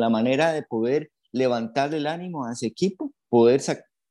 [0.00, 3.60] la manera de poder levantar el ánimo a ese equipo, poder,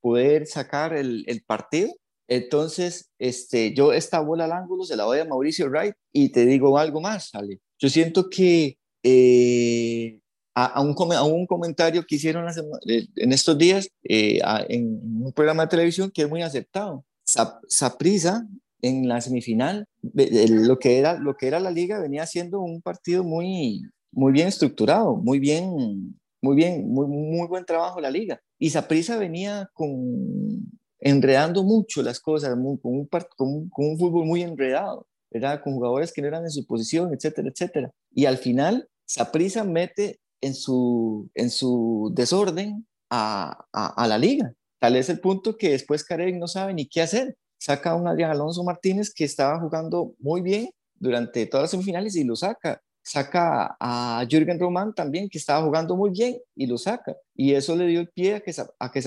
[0.00, 1.92] poder sacar el, partido.
[2.28, 6.46] Entonces, este, yo esta bola al ángulo se la doy a Mauricio Wright y te
[6.46, 7.60] digo algo más, Ale.
[7.78, 10.20] Yo siento que eh,
[10.54, 12.48] a, un, a, un, comentario que hicieron
[12.88, 17.04] eh, en estos días eh, en, un programa de televisión que es muy aceptado.
[17.68, 18.46] Saprisa
[18.86, 23.24] en la semifinal, lo que, era, lo que era la liga venía siendo un partido
[23.24, 28.40] muy, muy bien estructurado, muy bien, muy bien, muy, muy buen trabajo la liga.
[28.58, 30.70] Y Saprisa venía con,
[31.00, 35.60] enredando mucho las cosas, con, un, con, con, un, fútbol muy enredado, ¿verdad?
[35.62, 37.90] con jugadores que no eran en su posición, etcétera, etcétera.
[38.12, 44.52] Y al final, Saprisa mete en su, en su desorden a, a, la liga.
[44.78, 47.36] Tal es el punto que después Karen no sabe ni qué hacer.
[47.58, 52.16] Saca a un Adrián Alonso Martínez que estaba jugando muy bien durante todas las semifinales
[52.16, 56.76] y lo saca saca a Jürgen Román también, que estaba jugando muy bien, y lo
[56.76, 57.16] saca.
[57.36, 59.00] Y eso le dio el pie a que, a que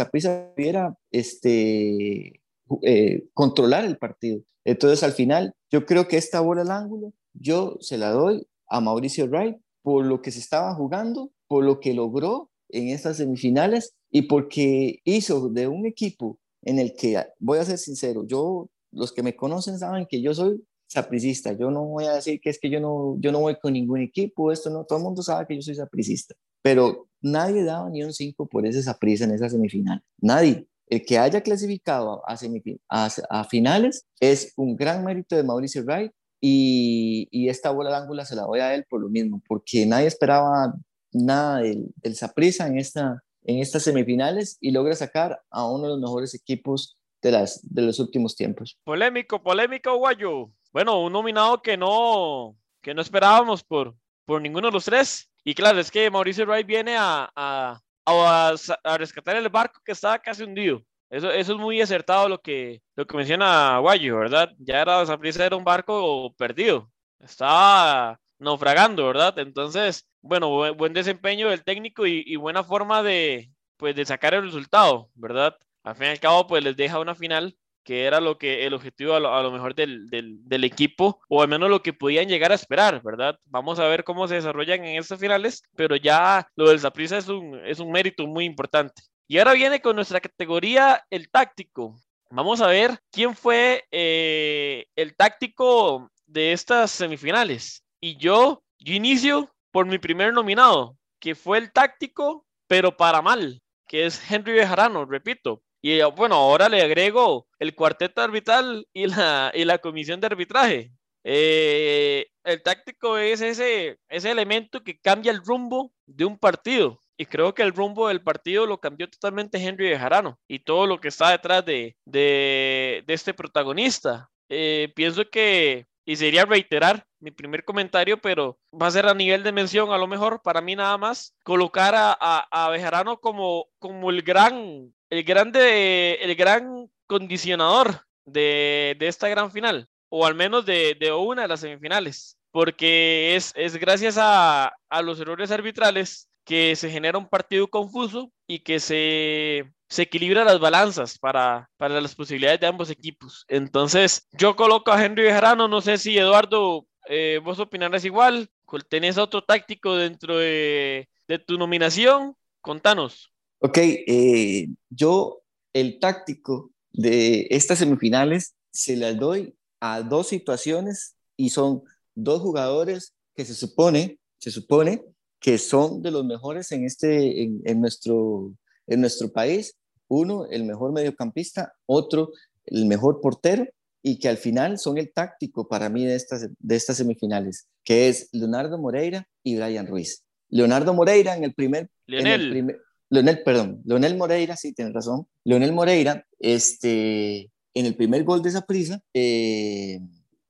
[0.55, 2.41] pudiera este,
[2.81, 4.41] eh, controlar el partido.
[4.63, 8.79] Entonces, al final, yo creo que esta bola al ángulo, yo se la doy a
[8.79, 13.95] Mauricio Wright por lo que se estaba jugando, por lo que logró en estas semifinales
[14.11, 19.11] y porque hizo de un equipo en el que, voy a ser sincero, yo, los
[19.11, 21.53] que me conocen saben que yo soy sapricista.
[21.53, 24.01] Yo no voy a decir que es que yo no, yo no voy con ningún
[24.01, 28.03] equipo, esto no, todo el mundo sabe que yo soy sapricista, pero nadie daba ni
[28.03, 30.03] un 5 por ese saprisa en esa semifinal.
[30.19, 30.67] Nadie.
[30.87, 37.27] El que haya clasificado a, a, finales es un gran mérito de Mauricio Wright y,
[37.29, 40.07] y esta bola de ángulo se la doy a él por lo mismo, porque nadie
[40.07, 40.73] esperaba
[41.13, 42.15] nada del, del
[42.59, 47.31] en, esta, en estas semifinales y logra sacar a uno de los mejores equipos de,
[47.31, 48.77] las, de los últimos tiempos.
[48.83, 50.51] Polémico, polémico, Guayo.
[50.71, 53.95] Bueno, un nominado que no, que no esperábamos por,
[54.25, 55.31] por ninguno de los tres.
[55.43, 60.19] Y claro, es que Mauricio Wright viene a, a, a, rescatar el barco que estaba
[60.19, 60.83] casi hundido.
[61.09, 64.53] Eso, eso es muy acertado lo que, lo que menciona Guayo, ¿verdad?
[64.59, 66.87] Ya era, era un barco perdido.
[67.19, 69.37] Estaba naufragando, ¿verdad?
[69.39, 75.09] Entonces, bueno, buen, desempeño del técnico y, buena forma de, pues, de sacar el resultado,
[75.15, 75.55] ¿verdad?
[75.83, 78.73] Al fin y al cabo, pues les deja una final que era lo que el
[78.73, 82.55] objetivo a lo, mejor del, del, equipo, o al menos lo que podían llegar a
[82.55, 83.39] esperar, ¿verdad?
[83.45, 87.27] Vamos a ver cómo se desarrollan en estas finales, pero ya lo del Zaprisa es
[87.29, 89.01] un, es un mérito muy importante.
[89.27, 91.95] Y ahora viene con nuestra categoría el táctico.
[92.29, 97.83] Vamos a ver quién fue eh, el táctico de estas semifinales.
[98.01, 103.61] Y yo, yo inicio por mi primer nominado, que fue el táctico, pero para mal,
[103.87, 105.61] que es Henry Bejarano, repito.
[105.81, 110.91] Y bueno, ahora le agrego el cuarteto arbitral y la, y la comisión de arbitraje.
[111.23, 116.99] Eh, el táctico es ese, ese elemento que cambia el rumbo de un partido.
[117.17, 121.01] Y creo que el rumbo del partido lo cambió totalmente Henry Bejarano y todo lo
[121.01, 124.29] que está detrás de, de, de este protagonista.
[124.47, 129.43] Eh, pienso que y sería reiterar mi primer comentario, pero va a ser a nivel
[129.43, 134.09] de mención, a lo mejor para mí nada más, colocar a, a, Bejarano como, como
[134.09, 140.65] el gran, el grande, el gran condicionador de, de esta gran final, o al menos
[140.65, 146.27] de, de una de las semifinales, porque es, es gracias a, a los errores arbitrales
[146.49, 152.01] que se genera un partido confuso y que se se equilibran las balanzas para, para
[152.01, 153.45] las posibilidades de ambos equipos.
[153.47, 158.49] Entonces, yo coloco a Henry Bejarano, no sé si Eduardo, eh, vos opinarás igual,
[158.87, 163.31] tenés otro táctico dentro de, de tu nominación, contanos.
[163.59, 165.41] Ok, eh, yo
[165.73, 171.83] el táctico de estas semifinales se las doy a dos situaciones y son
[172.15, 175.03] dos jugadores que se supone, se supone
[175.39, 178.53] que son de los mejores en, este, en, en nuestro,
[178.87, 179.75] en nuestro país
[180.09, 182.31] uno, el mejor mediocampista, otro,
[182.65, 183.65] el mejor portero,
[184.01, 188.09] y que al final son el táctico para mí de estas, de estas semifinales, que
[188.09, 190.23] es Leonardo Moreira y Brian Ruiz.
[190.49, 191.89] Leonardo Moreira en el primer...
[192.07, 192.77] Leonel.
[193.11, 195.27] Leonel, perdón, Leonel Moreira, sí, tienes razón.
[195.43, 199.99] Leonel Moreira, este, en el primer gol de esa prisa, eh,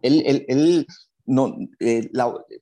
[0.02, 0.86] él, él,
[1.30, 2.10] no, eh,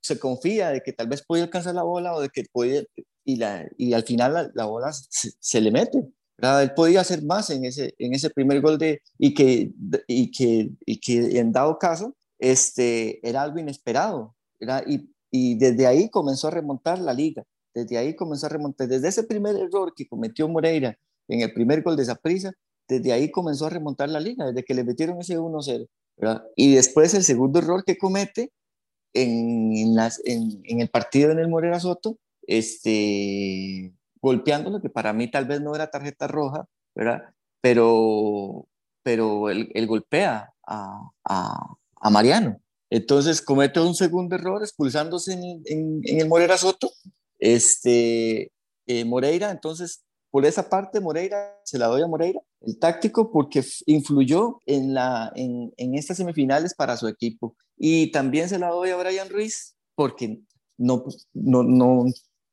[0.02, 2.88] se confía de que tal vez puede alcanzar la bola o de que puede,
[3.24, 6.06] y, la, y al final la, bola se, le mete.
[6.38, 9.72] Él podía hacer más en ese, en ese primer gol de, y, que,
[10.08, 14.36] y, que, y que en dado caso este, era algo inesperado.
[14.60, 17.44] Era, y, y desde ahí comenzó a remontar la liga.
[17.74, 18.88] Desde ahí comenzó a remontar.
[18.88, 20.98] Desde ese primer error que cometió Moreira
[21.30, 22.52] en el primer gol de Zaprisa,
[22.88, 25.88] desde ahí comenzó a remontar la liga, desde que le metieron ese 1-0.
[26.56, 28.52] Y después el segundo error que comete
[29.14, 35.46] en, las, en, el partido en el Morera Soto, este, golpeándolo, que para mí tal
[35.46, 37.24] vez no era tarjeta roja, ¿verdad?
[37.62, 38.68] Pero,
[39.04, 42.60] pero él, golpea a, a, Mariano.
[42.90, 46.92] Entonces comete un segundo error expulsándose en, el Moreira Soto.
[47.40, 48.52] Este,
[48.88, 53.64] eh, Moreira, entonces, por esa parte, Moreira, se la doy a Moreira, el táctico, porque
[53.86, 54.96] influyó en,
[55.96, 57.56] estas semifinales para su equipo.
[57.78, 60.40] Y también se la doy a Brian Ruiz, porque
[60.78, 62.06] no, no, no,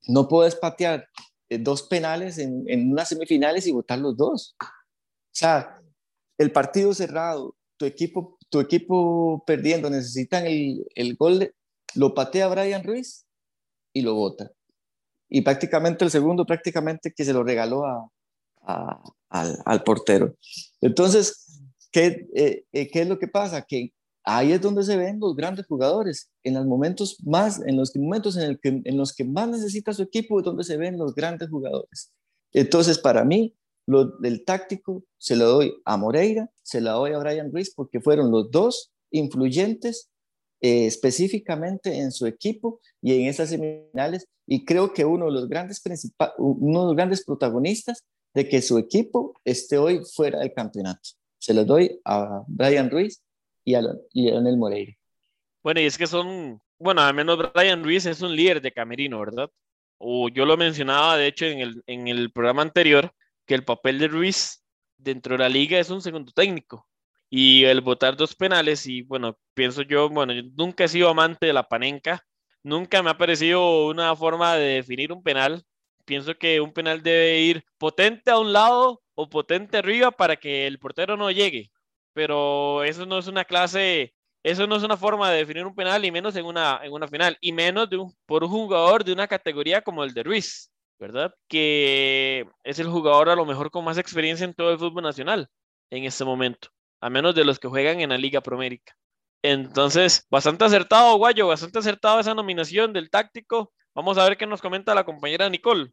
[0.07, 1.07] no puedes patear
[1.49, 4.55] eh, dos penales en, en unas semifinales y votar los dos.
[4.61, 5.75] O sea,
[6.39, 11.53] el partido cerrado, tu equipo, tu equipo perdiendo, necesitan el, el gol,
[11.95, 13.27] lo patea Brian Ruiz
[13.93, 14.51] y lo vota.
[15.35, 20.37] Y prácticamente el segundo, prácticamente que se lo regaló a, al, portero.
[20.81, 21.61] Entonces,
[21.91, 23.63] ¿qué, eh, eh, ¿qué es lo que pasa?
[23.63, 27.97] Que ahí es donde se ven los grandes jugadores, en los momentos más, en los
[27.97, 30.99] momentos en, el que, en los que más necesita su equipo es donde se ven
[30.99, 32.13] los grandes jugadores.
[32.53, 33.57] Entonces, para mí,
[33.87, 38.01] lo del táctico se lo doy a Moreira, se lo doy a Brian Ruiz, porque
[38.01, 40.11] fueron los dos influyentes
[40.61, 45.49] eh, específicamente en su equipo y en esas semifinales, y creo que uno de los
[45.49, 45.83] grandes
[46.39, 51.11] uno de los grandes protagonistas de que su equipo esté hoy fuera del campeonato.
[51.39, 53.23] Se lo doy a Brian Ruiz
[53.65, 53.83] y a,
[54.13, 54.93] Leonel Moreira.
[55.63, 59.21] Bueno, y es que son, bueno, al menos Brian Ruiz es un líder de Camerino,
[59.21, 59.51] ¿verdad?
[59.99, 63.13] O yo lo mencionaba, de hecho, en el, en el programa anterior,
[63.47, 64.65] que el papel de Ruiz
[64.99, 66.87] dentro de la liga es un segundo técnico.
[67.37, 71.47] Y el votar dos penales, y bueno, pienso yo, bueno, yo nunca he sido amante
[71.47, 72.25] de la panenca,
[72.63, 75.65] nunca me ha parecido una forma de definir un penal,
[76.05, 80.67] Pienso que un penal debe ir potente a un lado o potente arriba para que
[80.67, 81.71] el portero no llegue.
[82.13, 86.05] Pero eso no es una clase, eso no es una forma de definir un penal
[86.05, 89.13] y menos en una, en una final y menos de un, por un jugador de
[89.13, 91.35] una categoría como el de Ruiz, ¿verdad?
[91.49, 95.49] Que es el jugador a lo mejor con más experiencia en todo el fútbol nacional
[95.91, 96.69] en este momento,
[97.05, 98.97] a menos de los que juegan en la Liga Promérica.
[99.43, 103.75] Entonces, bastante acertado, Guayo, bastante acertado esa nominación del táctico.
[103.95, 105.93] Vamos a ver qué nos comenta la compañera Nicole.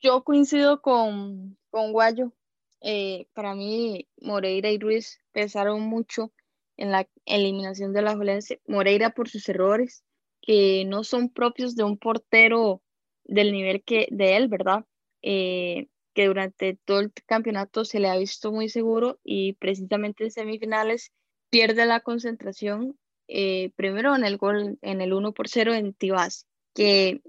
[0.00, 2.32] Yo coincido con, con Guayo.
[2.80, 6.32] Eh, para mí, Moreira y Ruiz pesaron mucho
[6.76, 8.60] en la eliminación de la Juelense.
[8.66, 10.02] Moreira por sus errores,
[10.42, 12.82] que no son propios de un portero
[13.22, 14.84] del nivel que de él, ¿verdad?
[15.22, 15.86] Eh,
[16.18, 21.12] que durante todo el campeonato se le ha visto muy seguro y precisamente en semifinales
[21.48, 22.98] pierde la concentración
[23.28, 27.22] eh, primero en el gol, en el 1 por 0 en Tibás, que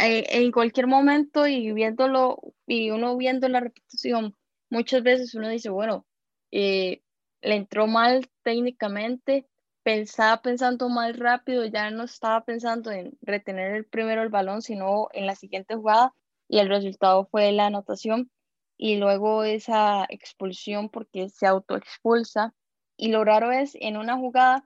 [0.00, 4.34] eh, en cualquier momento y viéndolo, y uno viendo la repetición,
[4.70, 6.06] muchas veces uno dice, bueno,
[6.52, 7.02] eh,
[7.42, 9.46] le entró mal técnicamente,
[9.82, 15.08] pensaba pensando más rápido, ya no estaba pensando en retener el primero el balón, sino
[15.12, 16.14] en la siguiente jugada,
[16.52, 18.30] y el resultado fue la anotación,
[18.76, 22.54] y luego esa expulsión porque se autoexpulsa
[22.94, 24.62] y lo raro es en una jugada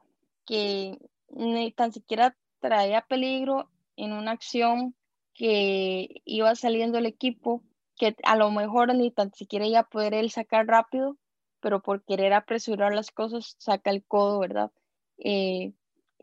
[0.46, 4.96] que ni tan siquiera traía peligro en una acción
[5.32, 7.62] que iba saliendo el equipo,
[7.94, 11.16] que a lo mejor ni tan siquiera iba a poder él sacar rápido,
[11.60, 14.72] pero por querer apresurar las cosas saca el codo, ¿verdad?
[15.18, 15.72] Eh,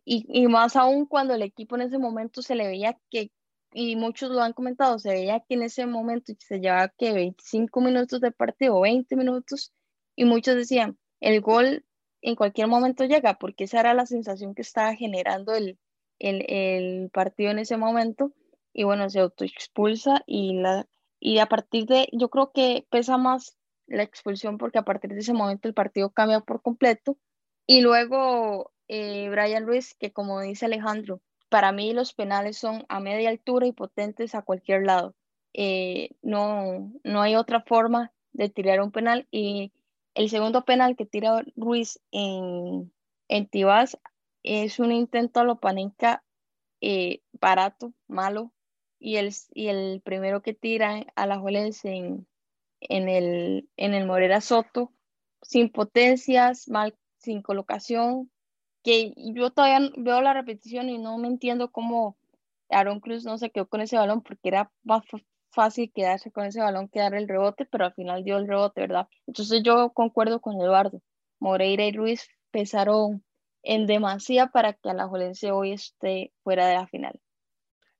[0.03, 3.31] y, y, más aún cuando el equipo en ese momento se le veía que,
[3.73, 7.81] y muchos lo han comentado, se veía que en ese momento se llevaba que 25
[7.81, 9.73] minutos de partido, 20 minutos,
[10.15, 11.85] y muchos decían, el gol
[12.21, 15.77] en cualquier momento llega, porque esa era la sensación que estaba generando el,
[16.19, 18.33] el, el partido en ese momento.
[18.73, 20.87] Y bueno, se autoexpulsa y, la,
[21.19, 23.57] y a partir de, yo creo que pesa más
[23.87, 27.17] la expulsión porque a partir de ese momento el partido cambia por completo.
[27.67, 31.21] Y luego eh, Brian Ruiz, que como dice Alejandro,
[31.53, 35.13] para mí los penales son a media altura y potentes a cualquier lado.
[35.53, 39.71] Eh, no, no hay otra forma de tirar un penal y
[40.15, 42.91] el segundo penal que tira Ruiz en,
[43.27, 43.99] en Tibás
[44.41, 46.23] es un intento a lo panenca
[46.81, 48.51] eh, barato, malo,
[48.97, 52.27] y el, y el primero que tira a la Juelense en,
[52.79, 54.91] en, el, en el Morera Soto,
[55.43, 58.31] sin potencias, mal, sin colocación,
[58.83, 62.17] que yo todavía veo la repetición y no me entiendo cómo
[62.69, 65.03] Aaron Cruz no se quedó con ese balón porque era más
[65.49, 68.81] fácil quedarse con ese balón que dar el rebote, pero al final dio el rebote,
[68.81, 69.07] ¿verdad?
[69.27, 71.01] Entonces yo concuerdo con Eduardo.
[71.39, 73.23] Moreira y Ruiz pesaron
[73.63, 77.19] en demasía para que Alajuelense hoy esté fuera de la final.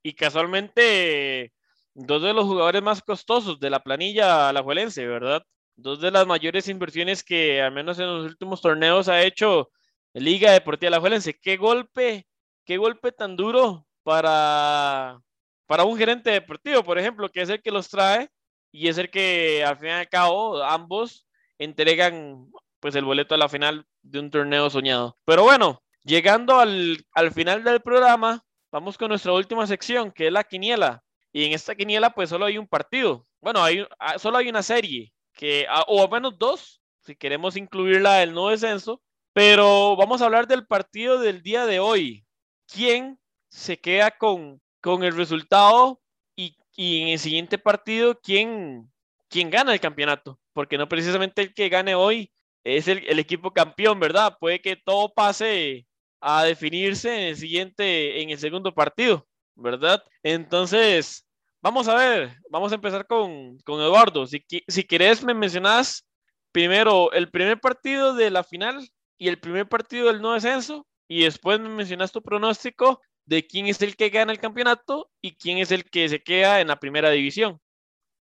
[0.02, 1.52] Y casualmente,
[1.94, 5.42] dos de los jugadores más costosos de la planilla alajuelense, ¿verdad?
[5.76, 9.70] Dos de las mayores inversiones que al menos en los últimos torneos ha hecho
[10.14, 11.38] Liga Deportiva Alajuelense.
[11.38, 12.26] Qué golpe,
[12.64, 15.20] qué golpe tan duro para
[15.66, 18.30] para un gerente deportivo, por ejemplo, que es el que los trae
[18.70, 21.26] y es el que al fin y al cabo ambos
[21.58, 22.50] entregan
[22.80, 25.16] pues el boleto a la final de un torneo soñado.
[25.24, 30.32] Pero bueno, llegando al, al final del programa, vamos con nuestra última sección, que es
[30.32, 31.02] la quiniela.
[31.32, 33.26] Y en esta quiniela pues solo hay un partido.
[33.40, 37.56] Bueno, hay, ah, solo hay una serie, que, ah, o al menos dos, si queremos
[37.56, 39.02] incluirla del no descenso.
[39.34, 42.24] Pero vamos a hablar del partido del día de hoy.
[42.66, 43.18] ¿Quién
[43.50, 45.98] se queda con con el resultado
[46.36, 48.92] y, en el siguiente partido quién,
[49.30, 52.30] quién gana el campeonato, porque no precisamente el que gane hoy
[52.64, 54.36] es el, equipo campeón, ¿verdad?
[54.38, 55.86] Puede que todo pase
[56.20, 60.04] a definirse en el siguiente, en el segundo partido, ¿verdad?
[60.22, 61.26] Entonces,
[61.62, 64.26] vamos a ver, vamos a empezar con, con Eduardo.
[64.26, 66.06] Si, si querés, me mencionas
[66.52, 68.86] primero el primer partido de la final
[69.24, 73.66] y el primer partido del no descenso, y después me mencionas tu pronóstico de quién
[73.66, 76.78] es el que gana el campeonato y quién es el que se queda en la
[76.78, 77.58] primera división.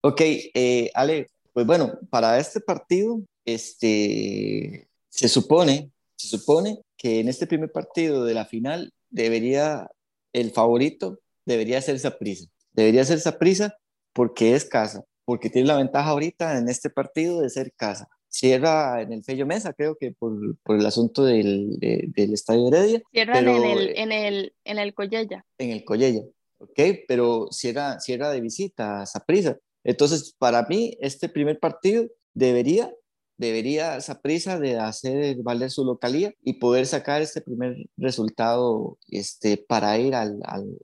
[0.01, 7.28] Ok, eh, Ale, pues bueno, para este partido, este, se supone, se supone que en
[7.28, 9.88] este primer partido de la final debería,
[10.32, 13.76] el favorito debería ser prisa Debería ser prisa
[14.12, 19.03] porque es casa, porque tiene la ventaja ahorita en este partido de ser casa cierra
[19.03, 23.03] en el Fello Mesa, creo que por, por el asunto del, del Estadio Heredia.
[23.12, 25.45] Cierran en, el, en, el, en el Collella.
[25.59, 26.22] En el Collella,
[26.59, 29.59] ok, pero cierra, cierra de visita a Saprisa.
[29.85, 32.95] Entonces, para mí, este primer partido debería,
[33.37, 39.99] debería Saprisa de hacer valer su localía y poder sacar este primer resultado este, para
[39.99, 40.39] ir al,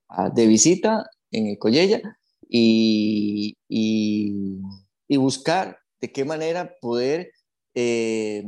[0.09, 2.01] al de visita en el Collella
[2.49, 4.34] y, y,
[5.09, 7.32] y buscar de qué manera poder
[7.79, 8.43] eh,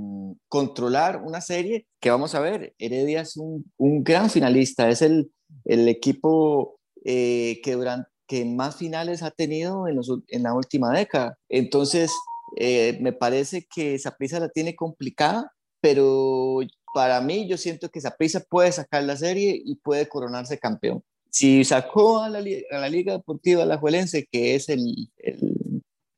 [0.48, 2.74] controlar una serie que vamos a ver.
[2.78, 5.30] Heredia es un, gran finalista, es el,
[5.66, 11.36] el equipo eh, que, durante, que más finales ha tenido en, la última década.
[11.50, 12.10] Entonces,
[12.56, 15.52] eh, me parece que Saprissa la tiene complicada,
[15.82, 16.60] pero
[16.94, 21.02] para mí yo siento que Saprissa puede sacar la serie y puede coronarse campeón.
[21.30, 25.10] Si sacó a la, Liga Deportiva Alajuelense, que es el,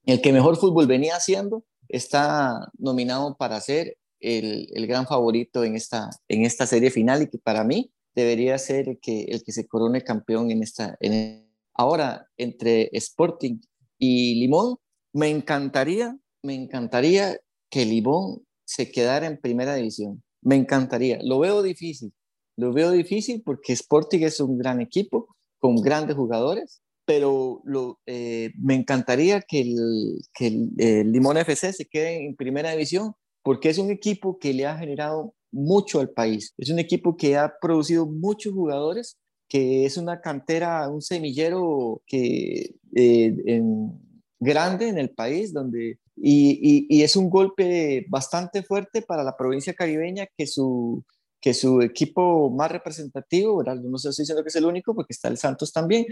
[0.04, 5.76] el que mejor fútbol venía haciendo, está nominado para ser el, el, gran favorito en
[5.76, 9.52] esta, en esta serie final y que para mí debería ser el que, el que
[9.52, 10.96] se corone campeón en esta.
[11.00, 13.60] En, ahora, entre Sporting
[13.98, 14.76] y Limón,
[15.12, 17.38] me encantaría, me encantaría
[17.70, 20.22] que Limón se quedara en primera división.
[20.42, 21.18] Me encantaría.
[21.22, 22.12] Lo veo difícil.
[22.56, 28.52] Lo veo difícil porque Sporting es un gran equipo con grandes jugadores, pero lo, eh,
[28.56, 33.78] me encantaría que, el, que el, Limón FC se quede en primera división, porque es
[33.78, 36.54] un equipo que le ha generado mucho al país.
[36.56, 42.76] Es un equipo que ha producido muchos jugadores, que es una cantera, un semillero que,
[42.94, 43.90] eh, en,
[44.38, 49.36] grande en el país, donde, y, y, y es un golpe bastante fuerte para la
[49.36, 51.04] provincia caribeña que su,
[51.40, 53.76] que su equipo más representativo, ¿verdad?
[53.76, 56.06] no estoy diciendo que es el único porque está el Santos también,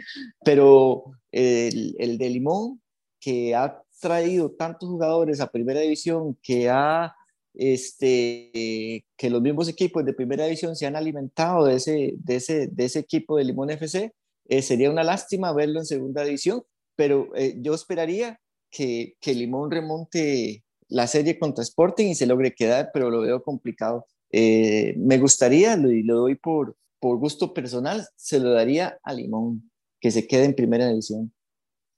[0.44, 2.80] pero el, el de Limón,
[3.20, 7.14] que ha traído tantos jugadores a primera división, que ha
[7.58, 12.68] este, que los mismos equipos de primera división se han alimentado de ese, de ese,
[12.68, 14.14] de ese equipo de Limón FC,
[14.48, 16.62] eh, sería una lástima verlo en segunda división,
[16.96, 22.54] pero eh, yo esperaría que, que Limón remonte la serie contra Sporting y se logre
[22.54, 24.06] quedar, pero lo veo complicado.
[24.30, 29.70] Eh, me gustaría, y lo doy por, por gusto personal, se lo daría a Limón,
[30.00, 31.32] que se quede en primera división.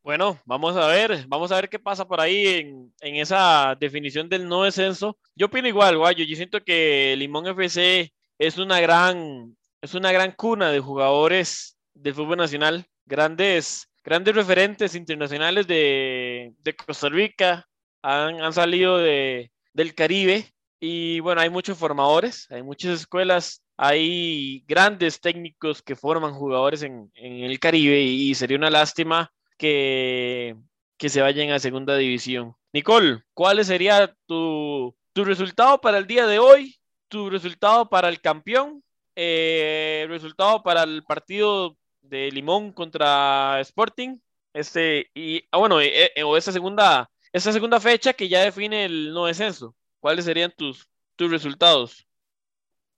[0.02, 4.28] Bueno, vamos a ver, vamos a ver qué pasa por ahí en, en esa definición
[4.28, 5.18] del no descenso.
[5.34, 10.32] Yo opino igual, Guayo, yo siento que Limón FC es una gran, es una gran
[10.32, 17.68] cuna de jugadores del fútbol nacional, grandes, grandes referentes internacionales de, de Costa Rica,
[18.02, 20.46] han, han salido de, del Caribe
[20.80, 27.10] y bueno, hay muchos formadores, hay muchas escuelas, hay grandes técnicos que forman jugadores en,
[27.14, 30.56] en el Caribe y, sería una lástima que,
[30.96, 32.54] que se vayan a segunda división.
[32.72, 36.76] Nicole, ¿cuál sería tu, tu resultado para el día de hoy?
[37.08, 38.82] ¿Tu resultado para el campeón?
[39.16, 44.18] Eh, ¿Resultado para el partido de Limón contra Sporting?
[44.54, 48.86] Este, y ah, bueno, eh, eh, o esa segunda, esa segunda fecha que ya define
[48.86, 49.74] el no descenso.
[50.00, 52.06] ¿Cuáles serían tus, tus resultados?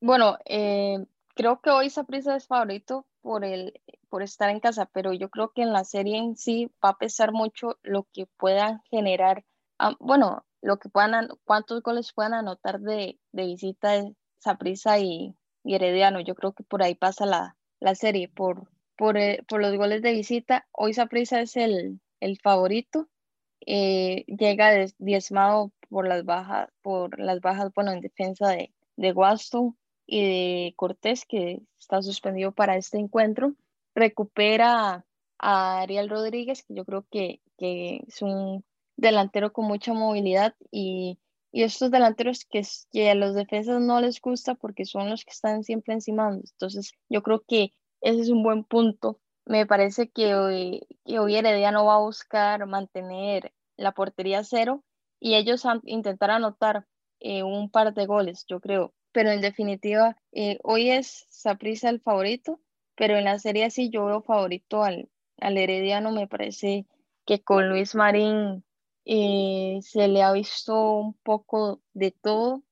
[0.01, 5.13] Bueno, eh, creo que hoy Saprissa es favorito por, el, por estar en casa, pero
[5.13, 8.83] yo creo que en la serie en sí va a pesar mucho lo que puedan
[8.91, 9.45] generar,
[9.81, 15.35] um, bueno, lo que puedan, cuántos goles puedan anotar de, de visita de Saprissa y,
[15.65, 16.21] y, Herediano.
[16.21, 20.03] Yo creo que por ahí pasa la, la serie, por, por, eh, por los goles
[20.03, 20.67] de visita.
[20.73, 23.09] Hoy Saprissa es el, el favorito,
[23.67, 29.77] eh, llega diezmado por las bajas, por las bajas, bueno, en defensa de, de Waston
[30.07, 33.55] y de Cortés, que está suspendido para este encuentro.
[33.95, 35.05] Recupera
[35.39, 38.65] a Ariel Rodríguez, que yo creo que, que es un
[38.97, 41.19] delantero con mucha movilidad y,
[41.53, 45.33] y estos delanteros que, que, a los defensas no les gusta porque son los que
[45.33, 46.31] están siempre encima.
[46.31, 49.21] Entonces, yo creo que ese es un buen punto.
[49.45, 54.83] Me parece que hoy, que hoy Heredia no va a buscar mantener la portería cero
[55.23, 56.85] y ellos intentar anotar
[57.21, 58.93] eh, un par de goles, yo creo.
[59.13, 62.61] Pero en definitiva, eh, hoy es Saprissa el favorito,
[62.97, 65.09] pero en la serie sí yo veo favorito al,
[65.39, 66.11] al Herediano.
[66.11, 66.87] Me parece
[67.25, 68.65] que con Luis Marín
[69.05, 72.65] eh, se le ha visto un poco de todo.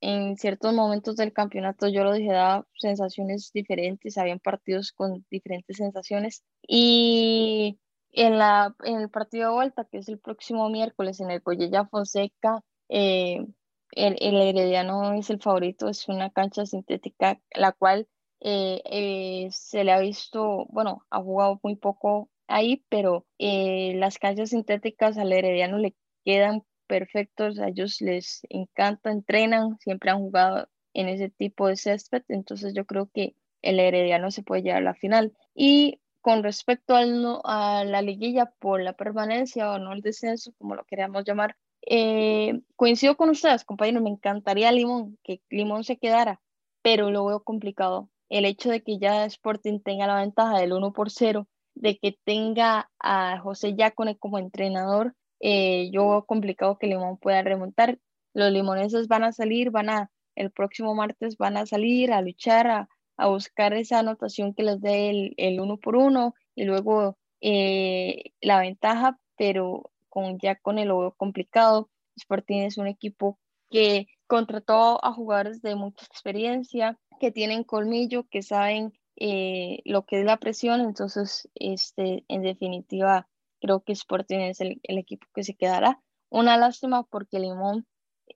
[0.00, 5.76] en ciertos momentos del campeonato yo lo dije, daba sensaciones diferentes, habían partidos con diferentes
[5.76, 6.42] sensaciones.
[6.66, 7.78] Y
[8.14, 11.86] en, la, en el partido de vuelta, que es el próximo miércoles en el Collella
[11.86, 13.44] Fonseca, eh,
[13.92, 18.08] el, el, Herediano es el favorito, es una cancha sintética, la cual
[18.40, 24.50] eh, eh, se le ha visto, bueno, ha jugado muy poco ahí, pero las canchas
[24.50, 25.94] sintéticas al Herediano le
[26.24, 32.22] quedan perfectos, a ellos les encanta, entrenan, siempre han jugado en ese tipo de césped,
[32.28, 35.32] entonces yo creo que el Herediano se puede llevar a la final.
[35.54, 40.84] Y con respecto a la liguilla por la permanencia o no el descenso, como lo
[40.84, 46.40] queríamos llamar, eh, coincido con ustedes, compañeros, me encantaría Limón, que Limón se quedara,
[46.80, 48.08] pero lo veo complicado.
[48.30, 52.18] El hecho de que ya Sporting tenga la ventaja del 1 por 0 de que
[52.24, 57.98] tenga a José Yacone como entrenador, eh, yo veo complicado que Limón pueda remontar.
[58.32, 62.66] Los limoneses van a salir, van a, el próximo martes van a salir a luchar,
[62.66, 62.88] a,
[63.18, 68.60] buscar esa anotación que les dé el, el uno por uno y luego eh, la
[68.60, 71.90] ventaja, pero con Yacone lo veo complicado.
[72.16, 73.38] Sporting es un equipo
[73.70, 80.20] que contrató a jugadores de mucha experiencia, que tienen colmillo, que saben eh, lo que
[80.20, 83.28] es la presión, entonces, este, en definitiva,
[83.60, 86.00] creo que Sporting es el, equipo que se quedará.
[86.30, 87.86] Una lástima porque Limón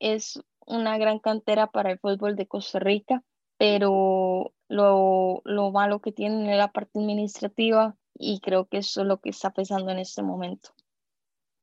[0.01, 3.25] es una gran cantera para el fútbol de Costa Rica,
[3.59, 9.07] pero lo, lo malo que tienen es la parte administrativa y creo que eso es
[9.07, 10.71] lo que está pesando en este momento.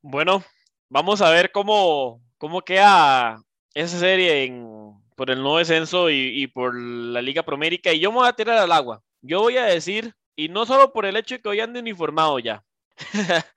[0.01, 0.43] Bueno,
[0.89, 3.41] vamos a ver cómo, cómo queda
[3.73, 4.53] esa serie
[5.15, 7.91] por el nuevo descenso y, por la Liga Promérica.
[7.91, 9.01] Y yo me voy a tirar al agua.
[9.21, 12.37] Yo voy a decir, y no solo por el hecho de que hoy ande uniformado
[12.39, 12.63] ya,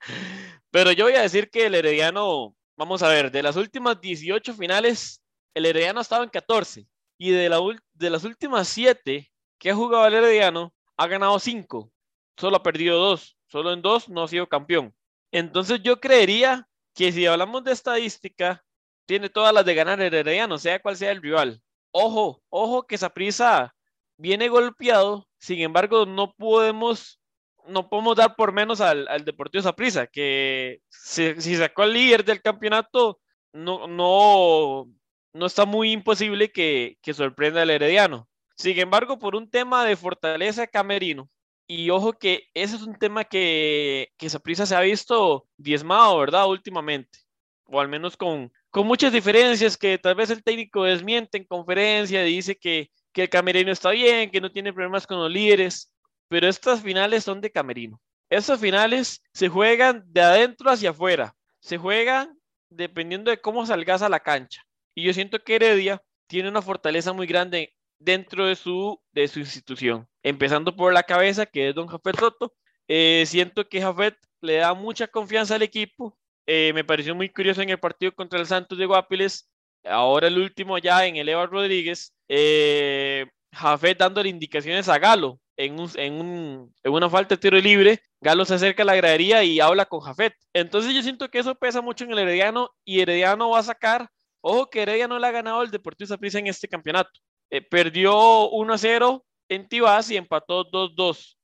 [0.71, 4.53] pero yo voy a decir que el Herediano, vamos a ver, de las últimas 18
[4.53, 5.21] finales,
[5.53, 6.87] el Herediano ha estado en 14.
[7.19, 7.59] Y de, la,
[7.93, 11.91] de las últimas 7 que ha jugado el Herediano, ha ganado 5.
[12.37, 13.37] Solo ha perdido 2.
[13.45, 14.95] Solo en 2 no ha sido campeón.
[15.31, 18.65] Entonces yo creería que si hablamos de estadística,
[19.05, 21.61] tiene todas las de ganar el Herediano, sea cual sea el rival.
[21.91, 23.75] Ojo, ojo que prisa
[24.17, 27.19] viene golpeado, sin embargo, no podemos,
[27.65, 32.41] no podemos dar por menos al, al Deportivo Saprissa, que si, sacó al líder del
[32.41, 33.19] campeonato,
[33.53, 34.87] no, no,
[35.33, 38.27] no está muy imposible que, que sorprenda al Herediano.
[38.55, 41.29] Sin embargo, por un tema de fortaleza camerino,
[41.67, 46.49] y ojo que ese es un tema que, que Saprissa se ha visto diezmado, ¿verdad?
[46.49, 47.19] Últimamente,
[47.65, 52.23] o al menos con, con muchas diferencias que tal vez el técnico desmiente en conferencia,
[52.23, 55.93] dice que, que el camerino está bien, que no tiene problemas con los líderes,
[56.27, 58.01] pero estas finales son de camerino.
[58.31, 62.35] Estas finales se juegan de adentro hacia afuera, se juegan
[62.69, 64.63] dependiendo de cómo salgas a la cancha.
[64.99, 69.39] Y yo siento que Heredia tiene una fortaleza muy grande dentro de su, de su
[69.39, 70.09] institución.
[70.23, 72.53] Empezando por la cabeza, que es don Jafet Soto.
[72.89, 77.61] Eh, siento que Jafet le da mucha confianza al equipo, eh, me pareció muy curioso
[77.61, 79.49] en el partido contra el Santos de Guapiles,
[79.85, 85.79] ahora el último ya en el Eva Rodríguez, eh, Jafet dándole indicaciones a Galo en,
[85.79, 89.43] un, en, un, en, una falta de tiro libre, Galo se acerca a la gradería
[89.43, 90.33] y habla con Jafet.
[90.53, 94.09] Entonces yo siento que eso pesa mucho en el Herediano y Herediano va a sacar,
[94.41, 97.11] ojo que Herediano le ha ganado el Deportivo Saprissa en este campeonato.
[97.49, 98.13] Eh, perdió
[98.51, 101.35] 1-0 en Tibás y empató 2-2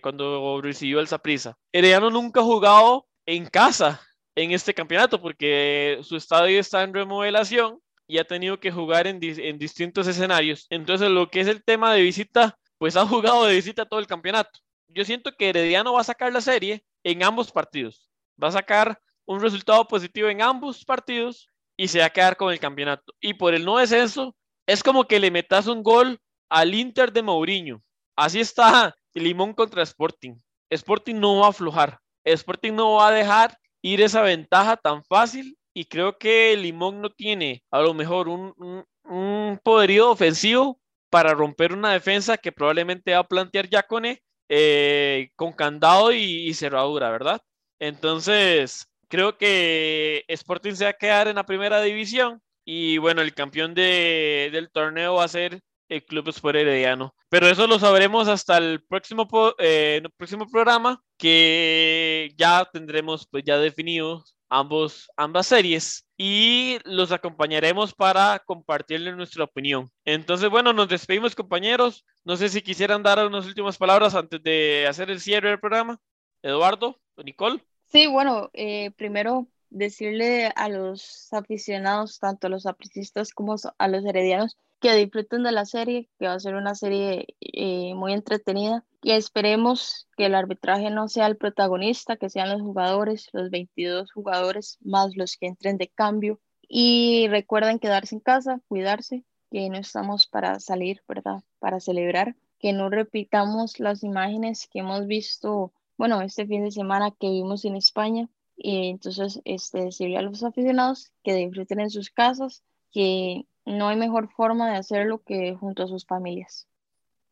[0.00, 1.54] cuando recibió el Saprissa.
[1.72, 4.00] Herediano nunca ha jugado en casa
[4.34, 9.18] en este campeonato porque su estadio está en remodelación y ha tenido que jugar en,
[9.22, 10.66] en, distintos escenarios.
[10.70, 14.06] Entonces, lo que es el tema de visita, pues ha jugado de visita todo el
[14.06, 14.58] campeonato.
[14.88, 18.10] Yo siento que Herediano va a sacar la serie en ambos partidos.
[18.42, 21.48] Va a sacar un resultado positivo en ambos partidos
[21.78, 23.14] y se va a quedar con el campeonato.
[23.20, 24.34] Y por el no descenso,
[24.66, 26.20] es como que le metas un gol
[26.50, 27.82] al Inter de Mourinho.
[28.16, 30.36] Así está Limón contra Sporting.
[30.70, 31.98] Sporting no va a aflojar.
[32.24, 37.10] Sporting no va a dejar ir esa ventaja tan fácil y creo que Limón no
[37.10, 43.20] tiene a lo mejor un, un, poderío ofensivo para romper una defensa que probablemente va
[43.20, 47.40] a plantear Yacone eh, con candado y, cerradura, ¿verdad?
[47.78, 53.34] Entonces, creo que Sporting se va a quedar en la primera división y bueno, el
[53.34, 57.14] campeón de, del torneo va a ser el Club Sport Herediano.
[57.30, 59.28] Pero eso lo sabremos hasta el próximo,
[59.58, 67.94] eh, próximo programa, que ya tendremos pues ya definidos ambos, ambas series y los acompañaremos
[67.94, 69.90] para compartirles nuestra opinión.
[70.04, 72.04] Entonces, bueno, nos despedimos compañeros.
[72.24, 75.98] No sé si quisieran dar unas últimas palabras antes de hacer el cierre del programa.
[76.42, 77.62] Eduardo, Nicole.
[77.88, 84.04] Sí, bueno, eh, primero decirle a los aficionados, tanto a los apricistas como a los
[84.04, 88.84] heredianos, que disfruten de la serie, que va a ser una serie eh, muy entretenida
[89.02, 94.12] y esperemos que el arbitraje no sea el protagonista, que sean los jugadores, los 22
[94.12, 99.78] jugadores más los que entren de cambio y recuerden quedarse en casa, cuidarse, que no
[99.78, 101.42] estamos para salir, ¿verdad?
[101.58, 107.10] Para celebrar, que no repitamos las imágenes que hemos visto, bueno, este fin de semana
[107.10, 108.28] que vimos en España.
[108.56, 113.96] Y entonces, este, decirle a los aficionados que disfruten en sus casas, que no hay
[113.96, 116.66] mejor forma de hacerlo que junto a sus familias.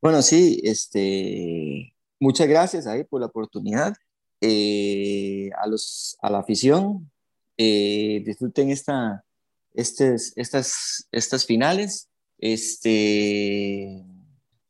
[0.03, 3.95] Bueno, sí, este, muchas gracias ahí por la oportunidad.
[4.41, 7.11] Eh, a, los, a la afición,
[7.57, 9.25] eh, disfruten esta,
[9.73, 12.09] estas, estas finales
[12.39, 14.05] este,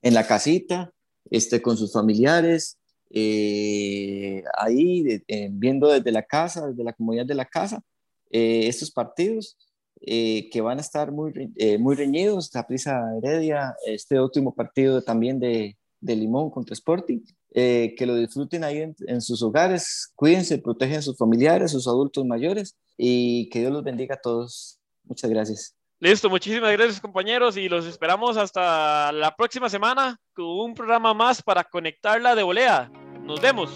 [0.03, 0.93] en la casita,
[1.31, 2.79] este, con sus familiares.
[3.11, 7.83] Eh, ahí viendo desde la casa, desde la comunidad de la casa,
[8.31, 9.57] estos partidos
[9.99, 11.33] que van a estar muy,
[11.79, 17.21] muy reñidos, la prisa Heredia, este último partido también de, de Limón contra Sporting,
[17.53, 22.27] que lo disfruten ahí en, en, sus hogares, cuídense, protegen a sus familiares, sus adultos
[22.27, 24.79] mayores y que Dios los bendiga a todos.
[25.05, 25.76] Muchas gracias.
[25.99, 31.43] Listo, muchísimas gracias compañeros y los esperamos hasta la próxima semana con un programa más
[31.43, 32.91] para conectarla de volea.
[33.23, 33.71] Nos vemos.